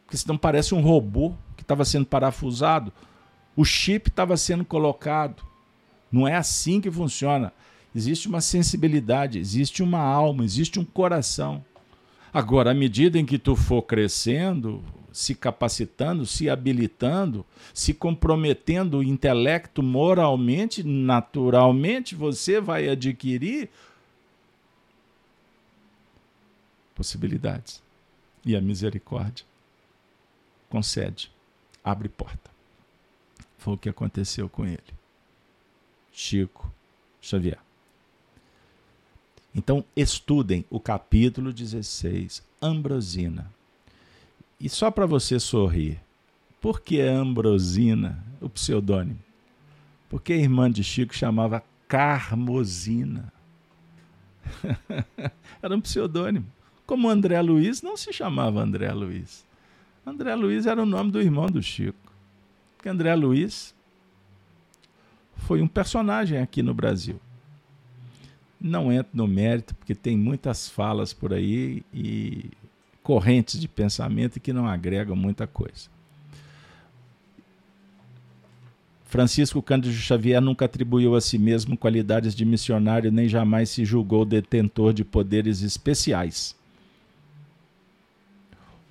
[0.04, 2.92] Porque senão parece um robô que estava sendo parafusado.
[3.56, 5.42] O chip estava sendo colocado.
[6.10, 7.52] Não é assim que funciona.
[7.94, 11.64] Existe uma sensibilidade, existe uma alma, existe um coração.
[12.32, 14.82] Agora, à medida em que tu for crescendo,
[15.14, 23.70] se capacitando, se habilitando, se comprometendo o intelecto moralmente, naturalmente você vai adquirir
[26.96, 27.80] possibilidades.
[28.44, 29.46] E a misericórdia
[30.68, 31.30] concede,
[31.82, 32.50] abre porta.
[33.56, 34.82] Foi o que aconteceu com ele.
[36.12, 36.70] Chico
[37.22, 37.58] Xavier.
[39.54, 43.48] Então, estudem o capítulo 16, Ambrosina.
[44.60, 46.00] E só para você sorrir,
[46.60, 49.18] por que Ambrosina, o pseudônimo?
[50.08, 53.32] Porque a irmã de Chico chamava Carmosina.
[55.62, 56.46] era um pseudônimo.
[56.86, 59.44] Como André Luiz não se chamava André Luiz.
[60.06, 62.12] André Luiz era o nome do irmão do Chico.
[62.76, 63.74] Porque André Luiz
[65.36, 67.20] foi um personagem aqui no Brasil.
[68.60, 72.50] Não entro no mérito, porque tem muitas falas por aí e
[73.04, 75.92] correntes de pensamento que não agregam muita coisa.
[79.04, 84.24] Francisco Cândido Xavier nunca atribuiu a si mesmo qualidades de missionário nem jamais se julgou
[84.24, 86.56] detentor de poderes especiais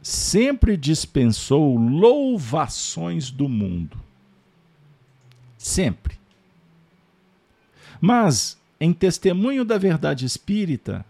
[0.02, 3.98] sempre dispensou louvações do mundo
[5.62, 6.18] sempre.
[8.00, 11.06] Mas, em testemunho da verdade espírita,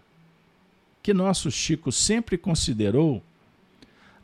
[1.02, 3.22] que nosso Chico sempre considerou,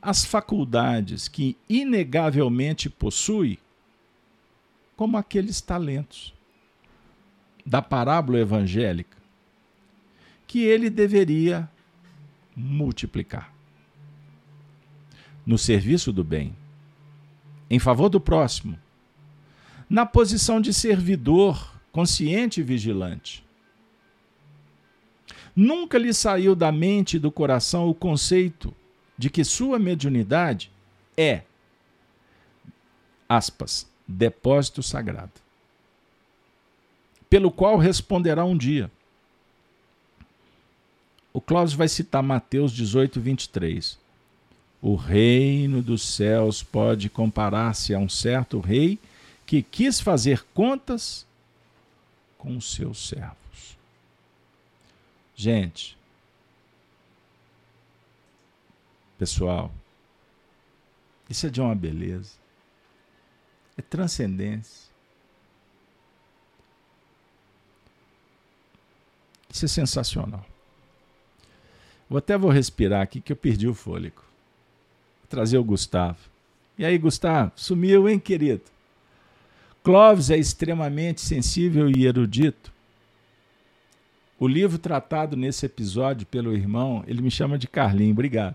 [0.09, 3.59] as faculdades que inegavelmente possui,
[4.97, 6.33] como aqueles talentos
[7.65, 9.19] da parábola evangélica,
[10.47, 11.69] que ele deveria
[12.57, 13.53] multiplicar
[15.45, 16.57] no serviço do bem,
[17.69, 18.79] em favor do próximo,
[19.91, 23.45] na posição de servidor, consciente e vigilante.
[25.55, 28.75] Nunca lhe saiu da mente e do coração o conceito
[29.19, 30.71] de que sua mediunidade
[31.17, 31.43] é,
[33.29, 35.33] aspas, depósito sagrado,
[37.29, 38.91] pelo qual responderá um dia.
[41.33, 43.99] O Cláudio vai citar Mateus 18, 23.
[44.81, 48.99] O reino dos céus pode comparar-se a um certo rei
[49.45, 51.27] que quis fazer contas
[52.39, 53.77] com os seus servos.
[55.35, 55.98] Gente,
[59.19, 59.73] pessoal,
[61.29, 62.33] isso é de uma beleza,
[63.77, 64.89] é transcendência.
[69.51, 70.47] Isso é sensacional.
[72.11, 74.23] Eu até vou respirar aqui que eu perdi o fôlego.
[75.21, 76.19] Vou trazer o Gustavo.
[76.79, 78.63] E aí, Gustavo, sumiu, hein, querido?
[79.83, 82.73] Clóvis é extremamente sensível e erudito.
[84.39, 88.55] O livro tratado nesse episódio pelo irmão, ele me chama de Carlinho, obrigado.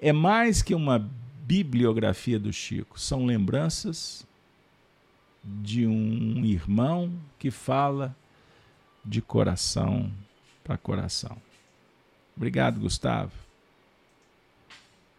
[0.00, 0.98] É mais que uma
[1.50, 4.24] bibliografia do Chico, são lembranças
[5.44, 8.16] de um irmão que fala
[9.04, 10.12] de coração
[10.62, 11.36] para coração.
[12.36, 13.32] Obrigado, Gustavo.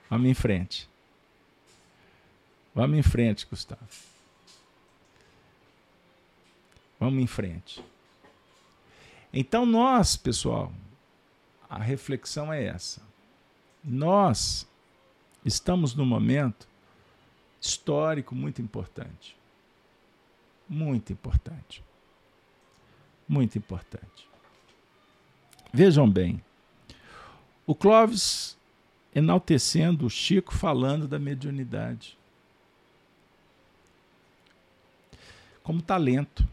[0.10, 0.89] Vamos em frente.
[2.74, 3.88] Vamos em frente, Gustavo.
[7.00, 7.84] Vamos em frente.
[9.34, 10.72] Então, nós, pessoal,
[11.70, 13.01] a reflexão é essa.
[13.84, 14.68] Nós
[15.46, 16.68] estamos num momento
[17.60, 19.36] histórico muito importante.
[20.68, 21.84] Muito importante.
[23.28, 24.28] Muito importante.
[25.74, 26.44] Vejam bem,
[27.66, 28.58] o Clóvis
[29.14, 32.18] enaltecendo o Chico falando da mediunidade
[35.64, 36.48] como talento.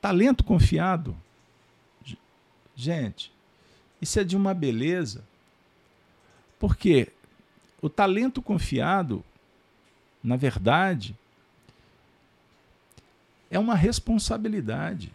[0.00, 1.16] Talento confiado.
[2.76, 3.32] Gente,
[4.00, 5.24] isso é de uma beleza.
[6.64, 7.12] Porque
[7.82, 9.22] o talento confiado,
[10.22, 11.14] na verdade,
[13.50, 15.12] é uma responsabilidade.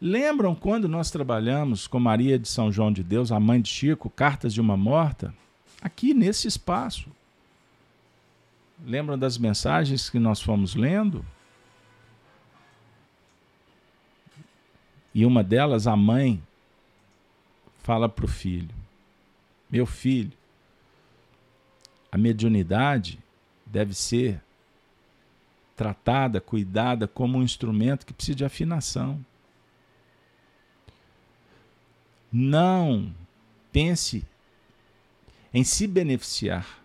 [0.00, 4.08] Lembram quando nós trabalhamos com Maria de São João de Deus, a mãe de Chico,
[4.08, 5.34] Cartas de uma Morta?
[5.82, 7.10] aqui nesse espaço.
[8.86, 11.26] Lembram das mensagens que nós fomos lendo?
[15.12, 16.40] E uma delas, a mãe,
[17.82, 18.83] fala para o filho:
[19.70, 20.32] Meu filho,
[22.10, 23.18] a mediunidade
[23.66, 24.40] deve ser
[25.74, 29.24] tratada, cuidada como um instrumento que precisa de afinação.
[32.32, 33.12] Não
[33.72, 34.24] pense
[35.52, 36.80] em se beneficiar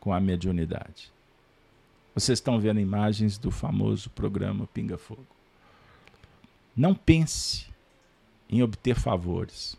[0.00, 1.12] com a mediunidade.
[2.14, 5.26] Vocês estão vendo imagens do famoso programa Pinga Fogo.
[6.76, 7.66] Não pense
[8.48, 9.76] em obter favores,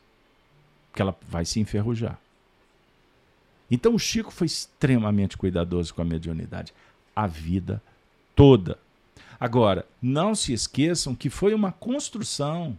[0.95, 2.17] porque ela vai se enferrujar.
[3.69, 6.73] Então o Chico foi extremamente cuidadoso com a mediunidade
[7.13, 7.83] a vida
[8.33, 8.79] toda.
[9.37, 12.77] Agora, não se esqueçam que foi uma construção,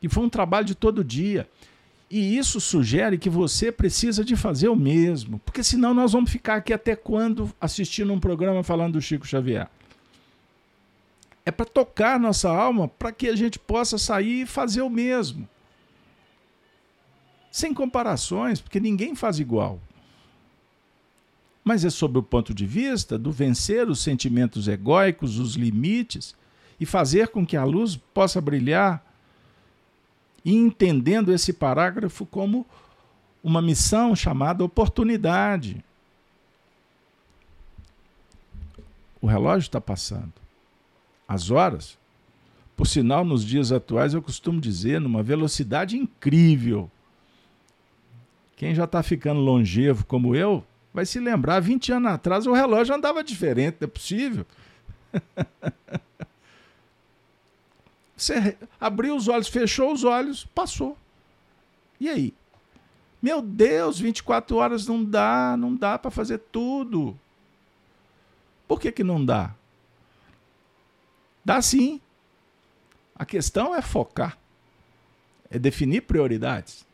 [0.00, 1.48] que foi um trabalho de todo dia.
[2.08, 6.56] E isso sugere que você precisa de fazer o mesmo, porque senão nós vamos ficar
[6.56, 9.68] aqui até quando assistindo um programa falando do Chico Xavier.
[11.44, 15.48] É para tocar nossa alma, para que a gente possa sair e fazer o mesmo.
[17.50, 19.80] Sem comparações, porque ninguém faz igual.
[21.64, 26.34] Mas é sob o ponto de vista do vencer os sentimentos egóicos, os limites,
[26.78, 29.04] e fazer com que a luz possa brilhar
[30.44, 32.66] e entendendo esse parágrafo como
[33.42, 35.84] uma missão chamada oportunidade.
[39.20, 40.32] O relógio está passando.
[41.30, 41.96] As horas,
[42.76, 46.90] por sinal, nos dias atuais, eu costumo dizer, numa velocidade incrível.
[48.56, 52.96] Quem já está ficando longevo como eu, vai se lembrar, 20 anos atrás o relógio
[52.96, 54.44] andava diferente, não é possível.
[58.16, 60.98] Você abriu os olhos, fechou os olhos, passou.
[62.00, 62.34] E aí?
[63.22, 67.16] Meu Deus, 24 horas não dá, não dá para fazer tudo.
[68.66, 69.54] Por que, que não dá?
[71.44, 72.00] Dá sim.
[73.14, 74.38] A questão é focar,
[75.50, 76.86] é definir prioridades.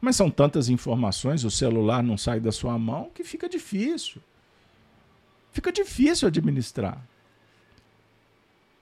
[0.00, 4.20] Mas são tantas informações, o celular não sai da sua mão, que fica difícil.
[5.52, 7.00] Fica difícil administrar.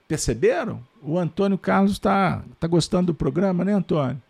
[0.07, 0.83] Perceberam?
[1.01, 4.21] O Antônio Carlos está tá gostando do programa, né, Antônio?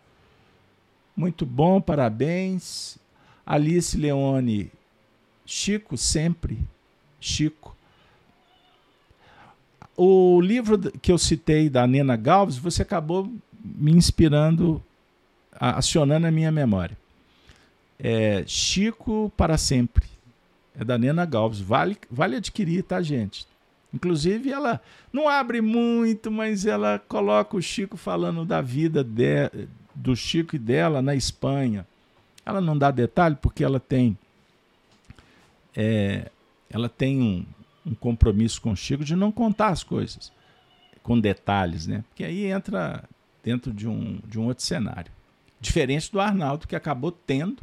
[1.16, 2.98] Muito bom, parabéns.
[3.44, 4.70] Alice Leone,
[5.44, 6.58] Chico, sempre.
[7.20, 7.76] Chico.
[10.04, 13.32] O livro que eu citei da Nena Galves, você acabou
[13.64, 14.82] me inspirando,
[15.52, 16.98] acionando a minha memória.
[18.00, 20.04] É Chico para sempre.
[20.76, 21.60] É da Nena Galves.
[21.60, 23.46] Vale, vale adquirir, tá, gente?
[23.94, 24.80] Inclusive, ela
[25.12, 30.58] não abre muito, mas ela coloca o Chico falando da vida de, do Chico e
[30.58, 31.86] dela na Espanha.
[32.44, 34.18] Ela não dá detalhe porque ela tem
[35.76, 36.28] é,
[36.68, 37.46] ela tem um,
[37.84, 40.32] um compromisso com o Chico de não contar as coisas
[41.02, 42.04] com detalhes, né?
[42.08, 43.04] Porque aí entra
[43.42, 45.10] dentro de um, de um outro cenário.
[45.60, 47.62] Diferente do Arnaldo, que acabou tendo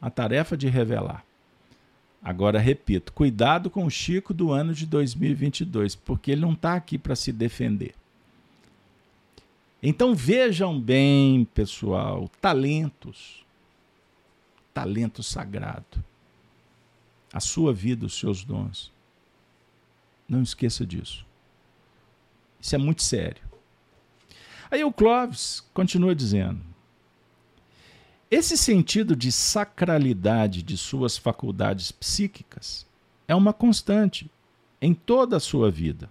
[0.00, 1.24] a tarefa de revelar.
[2.22, 6.96] Agora, repito, cuidado com o Chico do ano de 2022, porque ele não está aqui
[6.96, 7.94] para se defender.
[9.82, 13.44] Então vejam bem, pessoal, talentos,
[14.72, 16.02] talento sagrado,
[17.30, 18.93] a sua vida, os seus dons.
[20.28, 21.24] Não esqueça disso.
[22.60, 23.42] Isso é muito sério.
[24.70, 26.60] Aí o Clóvis continua dizendo:
[28.30, 32.86] esse sentido de sacralidade de suas faculdades psíquicas
[33.28, 34.30] é uma constante
[34.80, 36.10] em toda a sua vida.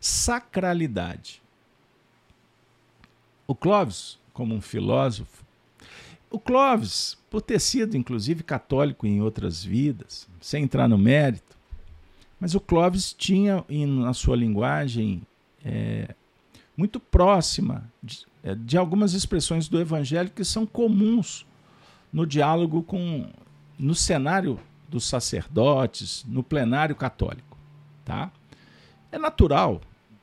[0.00, 1.42] Sacralidade.
[3.46, 5.44] O Clóvis, como um filósofo,
[6.30, 11.57] o Clóvis, por ter sido inclusive católico em outras vidas, sem entrar no mérito,
[12.40, 15.22] mas o Clóvis tinha na sua linguagem
[15.64, 16.14] é,
[16.76, 21.44] muito próxima de, é, de algumas expressões do evangelho que são comuns
[22.12, 23.26] no diálogo com
[23.78, 24.58] no cenário
[24.88, 27.56] dos sacerdotes, no plenário católico,
[28.04, 28.32] tá?
[29.12, 29.80] É natural.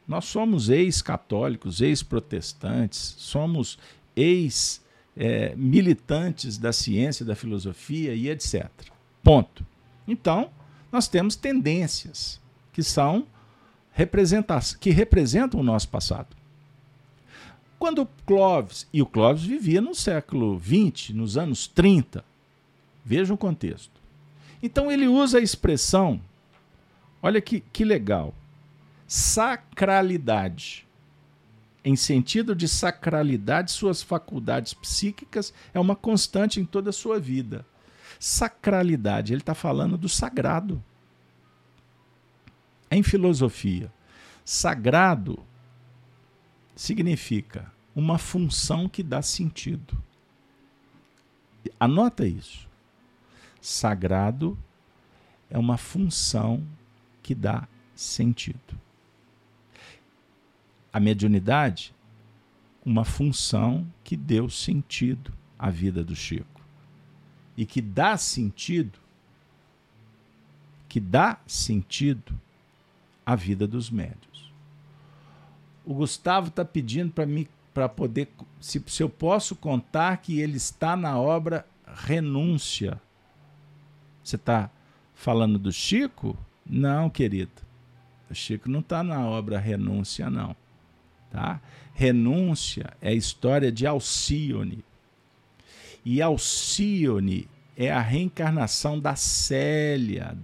[0.07, 3.79] Nós somos ex-católicos, ex-protestantes, somos
[4.15, 8.69] ex-militantes é, da ciência, da filosofia e etc.
[9.23, 9.65] Ponto.
[10.07, 10.51] Então,
[10.95, 12.39] nós temos tendências
[12.71, 13.27] que são
[14.79, 16.27] que representam o nosso passado.
[17.77, 22.23] Quando Clóvis, e o Clóvis vivia no século XX, nos anos 30,
[23.03, 23.91] veja o contexto.
[24.63, 26.21] Então ele usa a expressão,
[27.21, 28.33] olha que, que legal,
[29.05, 30.87] sacralidade.
[31.83, 37.65] em sentido de sacralidade, suas faculdades psíquicas é uma constante em toda a sua vida.
[38.27, 40.83] Sacralidade, ele está falando do sagrado.
[42.89, 43.93] Em filosofia,
[44.43, 45.45] sagrado
[46.75, 49.95] significa uma função que dá sentido.
[51.79, 52.67] Anota isso.
[53.61, 54.57] Sagrado
[55.47, 56.67] é uma função
[57.21, 58.75] que dá sentido.
[60.91, 61.93] A mediunidade,
[62.83, 66.54] uma função que deu sentido à vida do Chico.
[67.57, 68.97] E que dá sentido,
[70.89, 72.33] que dá sentido
[73.25, 74.53] à vida dos médios.
[75.85, 78.29] O Gustavo está pedindo para mim para poder
[78.59, 82.99] se, se eu posso contar que ele está na obra Renúncia.
[84.23, 84.69] Você está
[85.13, 86.37] falando do Chico?
[86.65, 87.51] Não, querido.
[88.29, 90.55] O Chico não está na obra Renúncia, não.
[91.29, 91.61] Tá?
[91.93, 94.83] Renúncia é a história de Alcione.
[96.05, 100.37] E Alcione é a reencarnação da Célia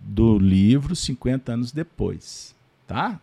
[0.00, 3.20] do livro 50 anos depois, tá?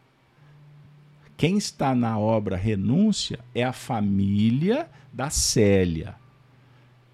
[1.35, 6.15] Quem está na obra Renúncia é a família da Célia.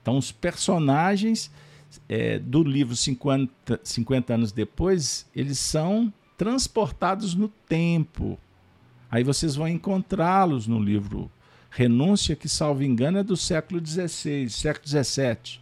[0.02, 1.50] Então, os personagens
[2.08, 8.38] é, do livro 50, 50 anos depois, eles são transportados no tempo.
[9.10, 11.32] Aí vocês vão encontrá-los no livro
[11.74, 15.62] Renúncia, que, salvo engano, é do século XVI, século XVII.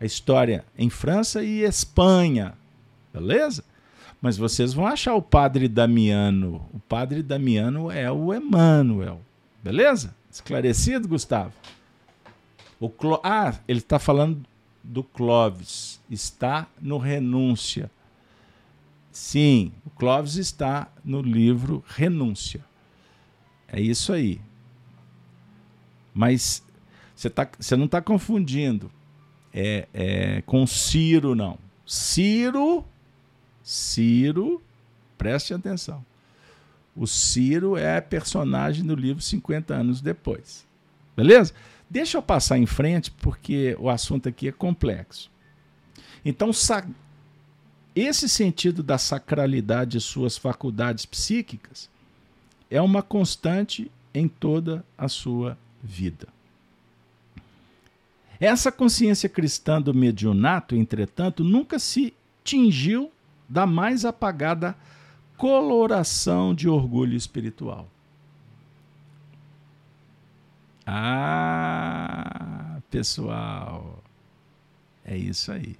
[0.00, 2.54] A história em França e Espanha.
[3.12, 3.64] Beleza?
[4.22, 6.64] Mas vocês vão achar o padre Damiano.
[6.72, 9.20] O padre Damiano é o Emmanuel.
[9.62, 10.14] Beleza?
[10.30, 11.52] Esclarecido, Gustavo?
[12.78, 13.20] O Clo...
[13.24, 14.40] Ah, ele está falando
[14.84, 16.00] do Clóvis.
[16.08, 17.90] Está no Renúncia.
[19.10, 22.64] Sim, o Clóvis está no livro Renúncia.
[23.66, 24.40] É isso aí.
[26.14, 26.62] Mas
[27.14, 28.90] você, tá, você não está confundindo
[29.52, 31.58] é, é, com Ciro, não.
[31.84, 32.84] Ciro
[33.64, 34.62] Ciro,
[35.16, 36.04] preste atenção.
[36.94, 40.66] O Ciro é personagem do livro 50 anos depois.
[41.16, 41.54] Beleza?
[41.88, 45.30] Deixa eu passar em frente porque o assunto aqui é complexo.
[46.22, 46.50] Então,
[47.96, 51.88] esse sentido da sacralidade de suas faculdades psíquicas
[52.70, 56.26] é uma constante em toda a sua vida.
[58.40, 62.12] Essa consciência cristã do mediunato, entretanto, nunca se
[62.42, 63.12] tingiu
[63.48, 64.76] da mais apagada
[65.36, 67.88] coloração de orgulho espiritual.
[70.86, 74.02] Ah, pessoal,
[75.04, 75.76] é isso aí.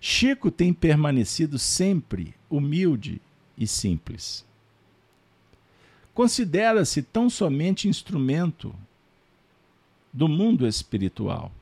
[0.00, 3.20] Chico tem permanecido sempre humilde
[3.56, 4.47] e simples.
[6.18, 8.74] Considera-se tão somente instrumento
[10.12, 11.52] do mundo espiritual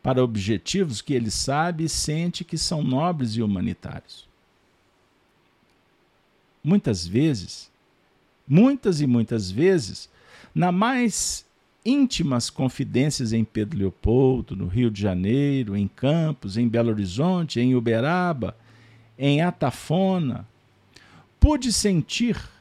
[0.00, 4.28] para objetivos que ele sabe e sente que são nobres e humanitários.
[6.62, 7.68] Muitas vezes,
[8.46, 10.08] muitas e muitas vezes,
[10.54, 11.44] na mais
[11.84, 17.74] íntimas confidências em Pedro Leopoldo, no Rio de Janeiro, em Campos, em Belo Horizonte, em
[17.74, 18.56] Uberaba,
[19.18, 20.46] em Atafona,
[21.40, 22.52] pude sentir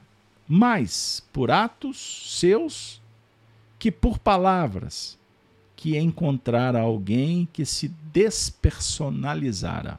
[0.53, 3.01] mais por atos seus
[3.79, 5.17] que por palavras
[5.77, 9.97] que encontrar alguém que se despersonalizara,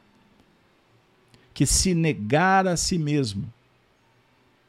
[1.55, 3.51] que se negara a si mesmo,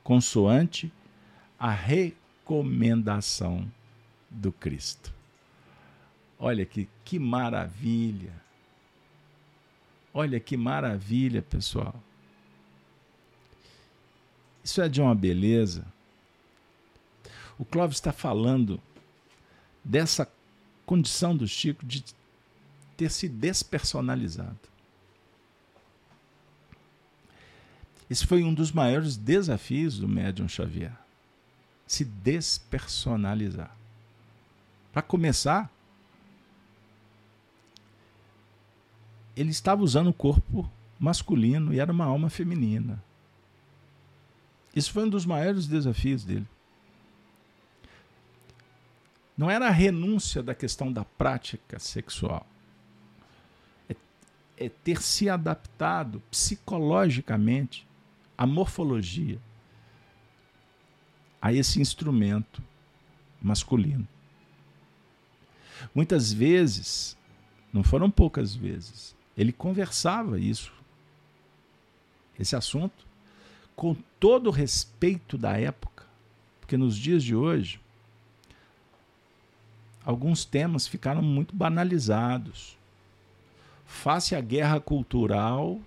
[0.02, 0.90] consoante
[1.58, 3.70] a recomendação
[4.30, 5.12] do Cristo.
[6.38, 8.32] Olha que, que maravilha!
[10.14, 12.02] Olha que maravilha, pessoal.
[14.64, 15.84] Isso é de uma beleza.
[17.58, 18.80] O Clóvis está falando
[19.84, 20.26] dessa
[20.86, 22.02] condição do Chico de
[22.96, 24.58] ter se despersonalizado.
[28.08, 30.96] Esse foi um dos maiores desafios do médium Xavier.
[31.86, 33.74] Se despersonalizar.
[34.92, 35.70] Para começar,
[39.36, 43.02] ele estava usando o corpo masculino e era uma alma feminina.
[44.74, 46.46] Isso foi um dos maiores desafios dele.
[49.36, 52.46] Não era a renúncia da questão da prática sexual.
[53.88, 53.96] É,
[54.56, 57.86] é ter se adaptado psicologicamente
[58.36, 59.38] à morfologia,
[61.40, 62.62] a esse instrumento
[63.42, 64.06] masculino.
[65.94, 67.16] Muitas vezes,
[67.72, 70.72] não foram poucas vezes, ele conversava isso,
[72.38, 73.06] esse assunto,
[73.76, 76.04] com todo o respeito da época,
[76.60, 77.80] porque nos dias de hoje,
[80.04, 82.76] alguns temas ficaram muito banalizados.
[83.86, 85.80] Face à guerra cultural,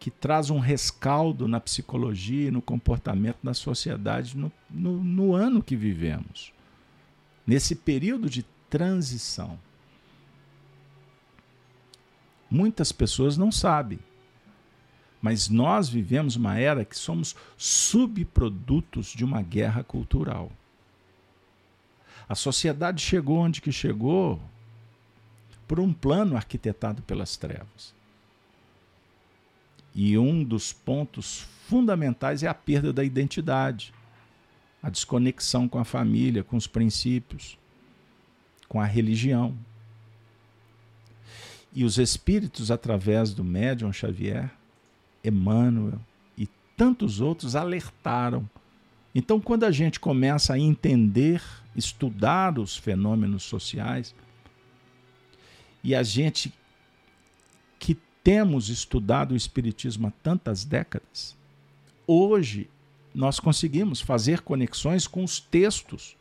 [0.00, 5.62] que traz um rescaldo na psicologia e no comportamento da sociedade no, no, no ano
[5.62, 6.52] que vivemos,
[7.46, 9.58] nesse período de transição.
[12.50, 13.98] Muitas pessoas não sabem,
[15.20, 20.50] mas nós vivemos uma era que somos subprodutos de uma guerra cultural.
[22.28, 24.40] A sociedade chegou onde que chegou
[25.66, 27.94] por um plano arquitetado pelas trevas.
[29.94, 33.92] E um dos pontos fundamentais é a perda da identidade,
[34.82, 37.58] a desconexão com a família, com os princípios,
[38.68, 39.56] com a religião.
[41.72, 44.50] E os espíritos, através do médium Xavier,
[45.24, 46.00] Emmanuel
[46.36, 46.46] e
[46.76, 48.48] tantos outros, alertaram.
[49.14, 51.42] Então, quando a gente começa a entender,
[51.74, 54.14] estudar os fenômenos sociais,
[55.82, 56.52] e a gente
[57.78, 61.36] que temos estudado o Espiritismo há tantas décadas,
[62.06, 62.68] hoje
[63.14, 66.16] nós conseguimos fazer conexões com os textos,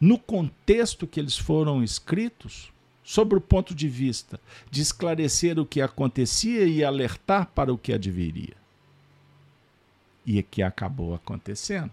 [0.00, 2.70] no contexto que eles foram escritos,
[3.08, 4.38] sobre o ponto de vista
[4.70, 8.54] de esclarecer o que acontecia e alertar para o que adviria.
[10.26, 11.90] E é que acabou acontecendo.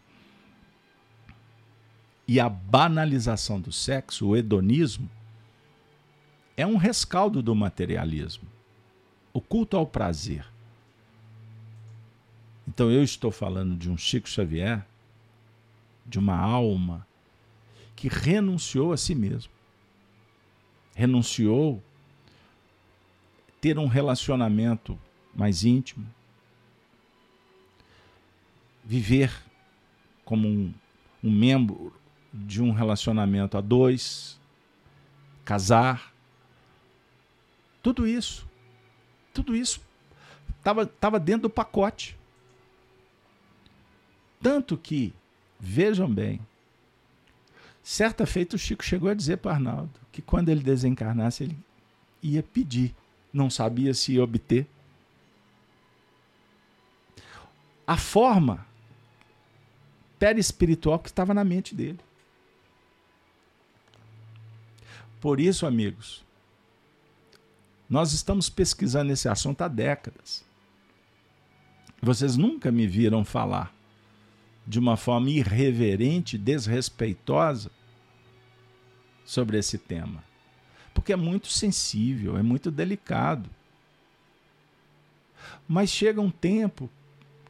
[2.27, 5.09] E a banalização do sexo, o hedonismo,
[6.57, 8.49] é um rescaldo do materialismo.
[9.31, 10.45] O culto ao prazer.
[12.67, 14.85] Então eu estou falando de um Chico Xavier,
[16.05, 17.07] de uma alma
[17.95, 19.54] que renunciou a si mesmo
[20.95, 21.83] renunciou
[23.61, 24.97] ter um relacionamento
[25.35, 26.07] mais íntimo,
[28.83, 29.31] viver
[30.23, 30.73] como um,
[31.21, 31.93] um membro
[32.33, 34.39] de um relacionamento a dois,
[35.43, 36.13] casar,
[37.83, 38.47] tudo isso,
[39.33, 39.81] tudo isso
[40.57, 42.17] estava tava dentro do pacote.
[44.41, 45.13] Tanto que,
[45.59, 46.39] vejam bem,
[47.85, 51.57] Certa feita, o Chico chegou a dizer para Arnaldo que quando ele desencarnasse, ele
[52.23, 52.95] ia pedir,
[53.33, 54.65] não sabia se ia obter.
[57.85, 58.65] A forma
[60.17, 61.99] perespiritual que estava na mente dele.
[65.19, 66.23] Por isso, amigos,
[67.89, 70.45] nós estamos pesquisando esse assunto há décadas.
[72.01, 73.75] Vocês nunca me viram falar
[74.65, 77.69] de uma forma irreverente, desrespeitosa
[79.25, 80.23] sobre esse tema.
[80.93, 83.49] Porque é muito sensível, é muito delicado.
[85.67, 86.89] Mas chega um tempo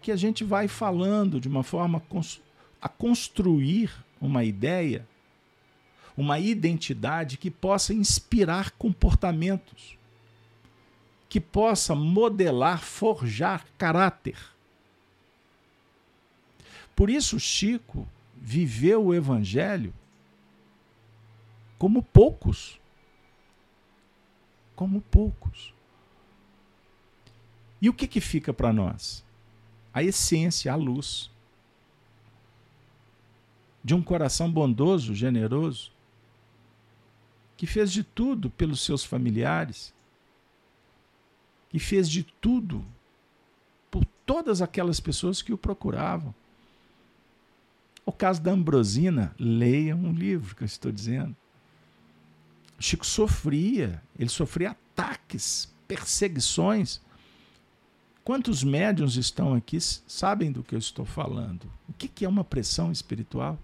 [0.02, 2.02] que a gente vai falando de uma forma
[2.82, 5.08] a construir uma ideia,
[6.16, 9.98] uma identidade que possa inspirar comportamentos,
[11.28, 14.38] que possa modelar, forjar caráter.
[16.96, 19.94] Por isso, Chico viveu o Evangelho
[21.78, 22.80] como poucos.
[24.76, 25.74] Como poucos.
[27.82, 29.24] E o que, que fica para nós?
[29.94, 31.32] A essência, a luz
[33.86, 35.92] de um coração bondoso, generoso,
[37.56, 39.94] que fez de tudo pelos seus familiares,
[41.70, 42.84] que fez de tudo
[43.92, 46.34] por todas aquelas pessoas que o procuravam.
[48.04, 51.36] O caso da Ambrosina, leia um livro que eu estou dizendo.
[52.86, 57.02] Chico sofria, ele sofria ataques, perseguições.
[58.24, 61.72] Quantos médiums estão aqui sabem do que eu estou falando?
[61.90, 63.58] O que é uma pressão espiritual?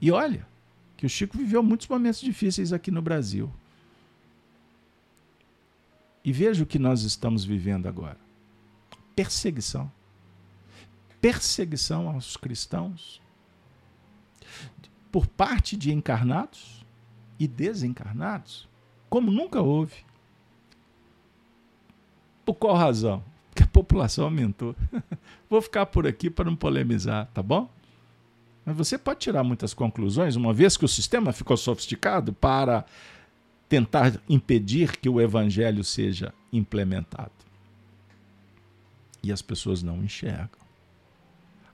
[0.00, 0.46] E olha,
[0.96, 3.52] que o Chico viveu muitos momentos difíceis aqui no Brasil.
[6.24, 8.18] E veja o que nós estamos vivendo agora:
[9.14, 9.90] perseguição
[11.20, 13.20] perseguição aos cristãos
[15.10, 16.75] por parte de encarnados
[17.38, 18.68] e desencarnados,
[19.08, 20.04] como nunca houve.
[22.44, 23.22] Por qual razão?
[23.50, 24.74] Porque a população aumentou.
[25.50, 27.68] Vou ficar por aqui para não polemizar, tá bom?
[28.64, 32.84] Mas você pode tirar muitas conclusões, uma vez que o sistema ficou sofisticado para
[33.68, 37.32] tentar impedir que o evangelho seja implementado.
[39.22, 40.66] E as pessoas não enxergam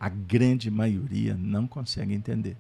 [0.03, 2.57] a grande maioria não consegue entender.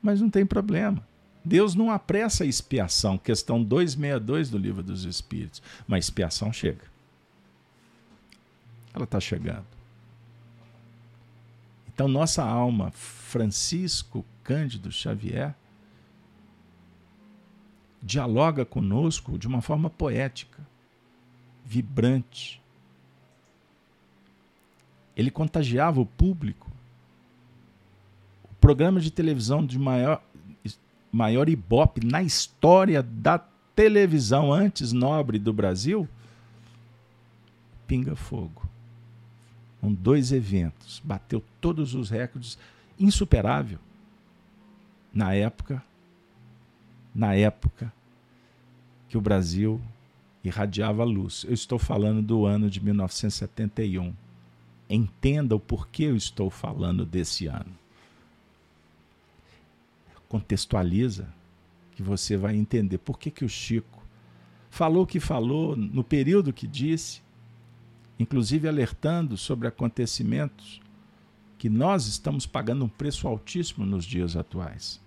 [0.00, 1.04] Mas não tem problema.
[1.46, 6.84] Deus não apressa a expiação, questão 262 do livro dos Espíritos, mas expiação chega.
[8.92, 9.64] ela está chegando.
[11.86, 15.54] Então, nossa alma, Francisco Cândido Xavier,
[18.02, 20.66] dialoga conosco de uma forma poética,
[21.64, 22.60] vibrante.
[25.16, 26.72] Ele contagiava o público.
[28.50, 30.20] O programa de televisão de maior,
[31.12, 33.38] maior ibope na história da
[33.74, 36.08] televisão antes nobre do Brasil,
[37.86, 38.68] Pinga Fogo.
[39.80, 42.58] Com dois eventos, bateu todos os recordes,
[42.98, 43.78] insuperável.
[45.12, 45.82] Na época,
[47.14, 47.92] na época
[49.08, 49.80] que o Brasil
[50.42, 51.44] irradiava luz.
[51.46, 54.12] Eu estou falando do ano de 1971.
[54.88, 57.85] Entenda o porquê eu estou falando desse ano
[60.28, 61.28] contextualiza,
[61.92, 64.02] que você vai entender por que, que o Chico
[64.70, 67.22] falou o que falou no período que disse,
[68.18, 70.80] inclusive alertando sobre acontecimentos
[71.58, 75.00] que nós estamos pagando um preço altíssimo nos dias atuais.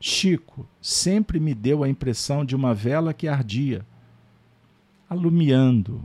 [0.00, 3.86] Chico sempre me deu a impressão de uma vela que ardia,
[5.08, 6.02] alumiando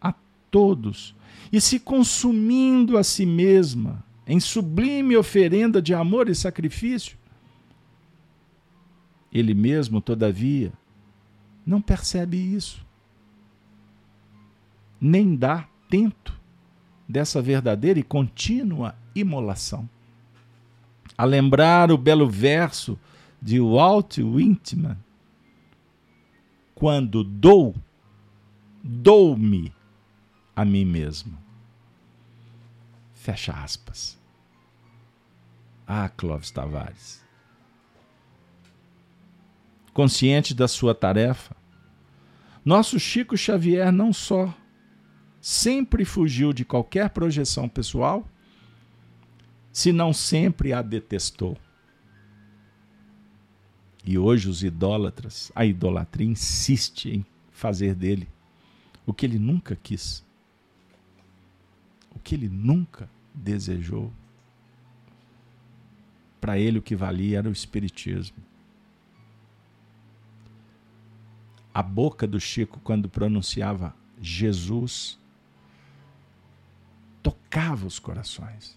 [0.00, 0.12] a
[0.50, 1.14] todos
[1.52, 7.18] e se consumindo a si mesma em sublime oferenda de amor e sacrifício.
[9.30, 10.72] Ele mesmo, todavia,
[11.66, 12.82] não percebe isso,
[14.98, 16.40] nem dá tento
[17.06, 19.86] dessa verdadeira e contínua imolação.
[21.18, 22.98] A lembrar o belo verso
[23.40, 24.96] de Walt Whitman,
[26.74, 27.74] quando dou,
[28.82, 29.74] dou-me
[30.56, 31.36] a mim mesmo.
[33.12, 34.21] Fecha aspas.
[35.86, 37.22] Ah, Clóvis Tavares.
[39.92, 41.54] Consciente da sua tarefa,
[42.64, 44.54] nosso Chico Xavier não só
[45.40, 48.26] sempre fugiu de qualquer projeção pessoal,
[49.72, 51.58] senão sempre a detestou.
[54.04, 58.28] E hoje os idólatras, a idolatria insiste em fazer dele
[59.04, 60.24] o que ele nunca quis
[62.14, 64.12] o que ele nunca desejou.
[66.42, 68.36] Para ele o que valia era o Espiritismo.
[71.72, 75.20] A boca do Chico, quando pronunciava Jesus,
[77.22, 78.76] tocava os corações.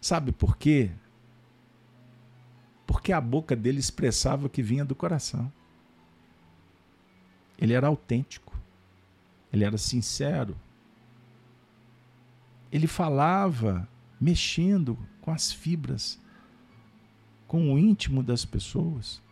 [0.00, 0.90] Sabe por quê?
[2.86, 5.52] Porque a boca dele expressava o que vinha do coração.
[7.58, 8.58] Ele era autêntico,
[9.52, 10.56] ele era sincero,
[12.72, 13.86] ele falava
[14.18, 16.18] mexendo com as fibras,
[17.46, 19.22] com o íntimo das pessoas.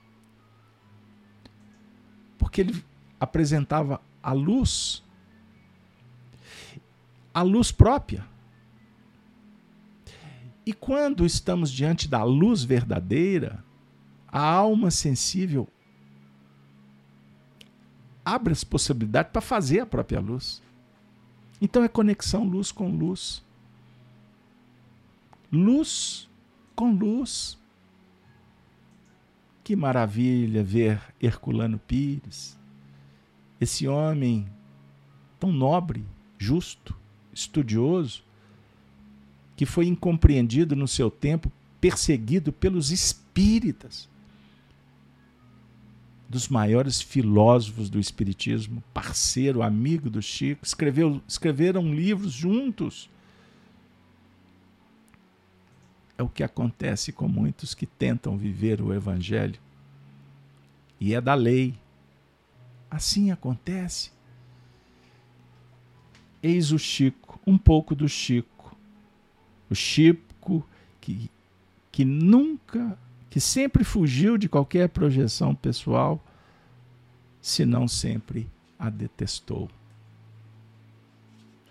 [2.39, 2.85] Porque ele
[3.19, 5.03] apresentava a luz,
[7.33, 8.27] a luz própria.
[10.67, 13.63] E quando estamos diante da luz verdadeira,
[14.29, 15.69] a alma sensível
[18.25, 20.63] abre as possibilidades para fazer a própria luz.
[21.61, 23.43] Então é conexão luz com luz.
[25.53, 26.29] Luz
[26.75, 27.59] com luz.
[29.65, 32.57] Que maravilha ver Herculano Pires,
[33.61, 34.47] esse homem
[35.41, 36.05] tão nobre,
[36.39, 36.95] justo,
[37.33, 38.23] estudioso,
[39.57, 41.51] que foi incompreendido no seu tempo,
[41.81, 44.09] perseguido pelos espíritas
[46.29, 53.09] dos maiores filósofos do Espiritismo, parceiro, amigo do Chico, escreveu, escreveram livros juntos.
[56.17, 59.59] É o que acontece com muitos que tentam viver o Evangelho.
[61.01, 61.75] E é da lei.
[62.91, 64.13] Assim acontece.
[66.43, 68.77] Eis o Chico, um pouco do Chico.
[69.69, 70.65] O Chico
[71.01, 71.31] que,
[71.91, 72.97] que nunca
[73.35, 76.25] que sempre fugiu de qualquer projeção pessoal,
[77.43, 78.49] se não sempre
[78.79, 79.69] a detestou.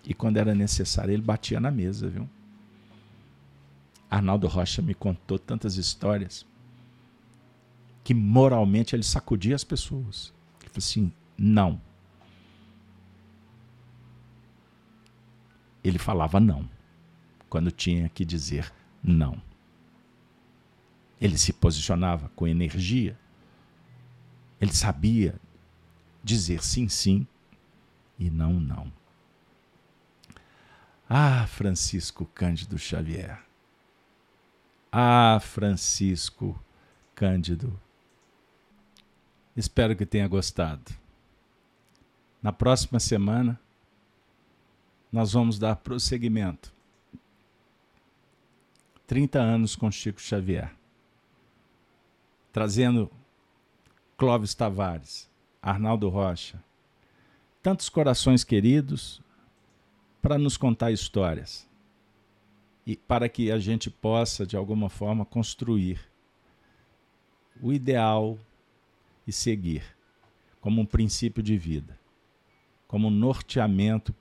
[0.04, 2.28] E quando era necessário, ele batia na mesa, viu?
[4.14, 6.46] Arnaldo Rocha me contou tantas histórias
[8.04, 10.32] que moralmente ele sacudia as pessoas.
[10.60, 11.80] Ele falou assim: não.
[15.82, 16.70] Ele falava não
[17.50, 19.42] quando tinha que dizer não.
[21.20, 23.18] Ele se posicionava com energia.
[24.60, 25.34] Ele sabia
[26.22, 27.26] dizer sim, sim
[28.16, 28.92] e não, não.
[31.08, 33.44] Ah, Francisco Cândido Xavier.
[34.96, 36.56] Ah, Francisco
[37.16, 37.76] Cândido.
[39.56, 40.94] Espero que tenha gostado.
[42.40, 43.60] Na próxima semana,
[45.10, 46.72] nós vamos dar prosseguimento.
[49.08, 50.72] 30 anos com Chico Xavier.
[52.52, 53.10] Trazendo
[54.16, 55.28] Clóvis Tavares,
[55.60, 56.62] Arnaldo Rocha,
[57.60, 59.20] tantos corações queridos
[60.22, 61.66] para nos contar histórias
[62.86, 66.00] e para que a gente possa, de alguma forma, construir
[67.62, 68.38] o ideal
[69.26, 69.82] e seguir
[70.60, 71.98] como um princípio de vida,
[72.86, 74.14] como um norteamento,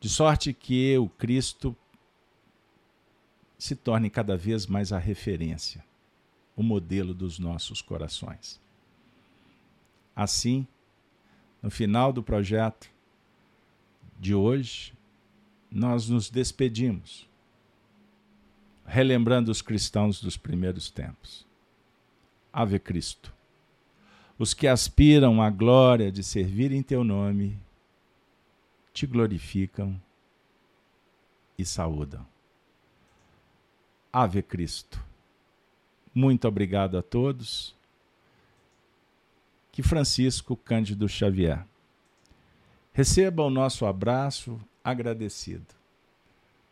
[0.00, 1.76] de sorte que o Cristo
[3.58, 5.84] se torne cada vez mais a referência,
[6.56, 8.60] o modelo dos nossos corações.
[10.14, 10.66] Assim,
[11.62, 12.90] no final do projeto
[14.18, 14.92] de hoje,
[15.70, 17.28] nós nos despedimos,
[18.86, 21.46] relembrando os cristãos dos primeiros tempos.
[22.52, 23.32] Ave Cristo.
[24.38, 27.58] Os que aspiram à glória de servir em teu nome,
[28.92, 30.00] te glorificam
[31.56, 32.26] e saúdam.
[34.12, 35.02] Ave Cristo.
[36.14, 37.74] Muito obrigado a todos.
[39.70, 41.66] Que Francisco Cândido Xavier
[42.92, 45.81] receba o nosso abraço agradecido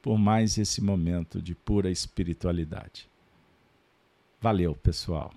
[0.03, 3.09] por mais esse momento de pura espiritualidade.
[4.40, 5.32] Valeu, pessoal.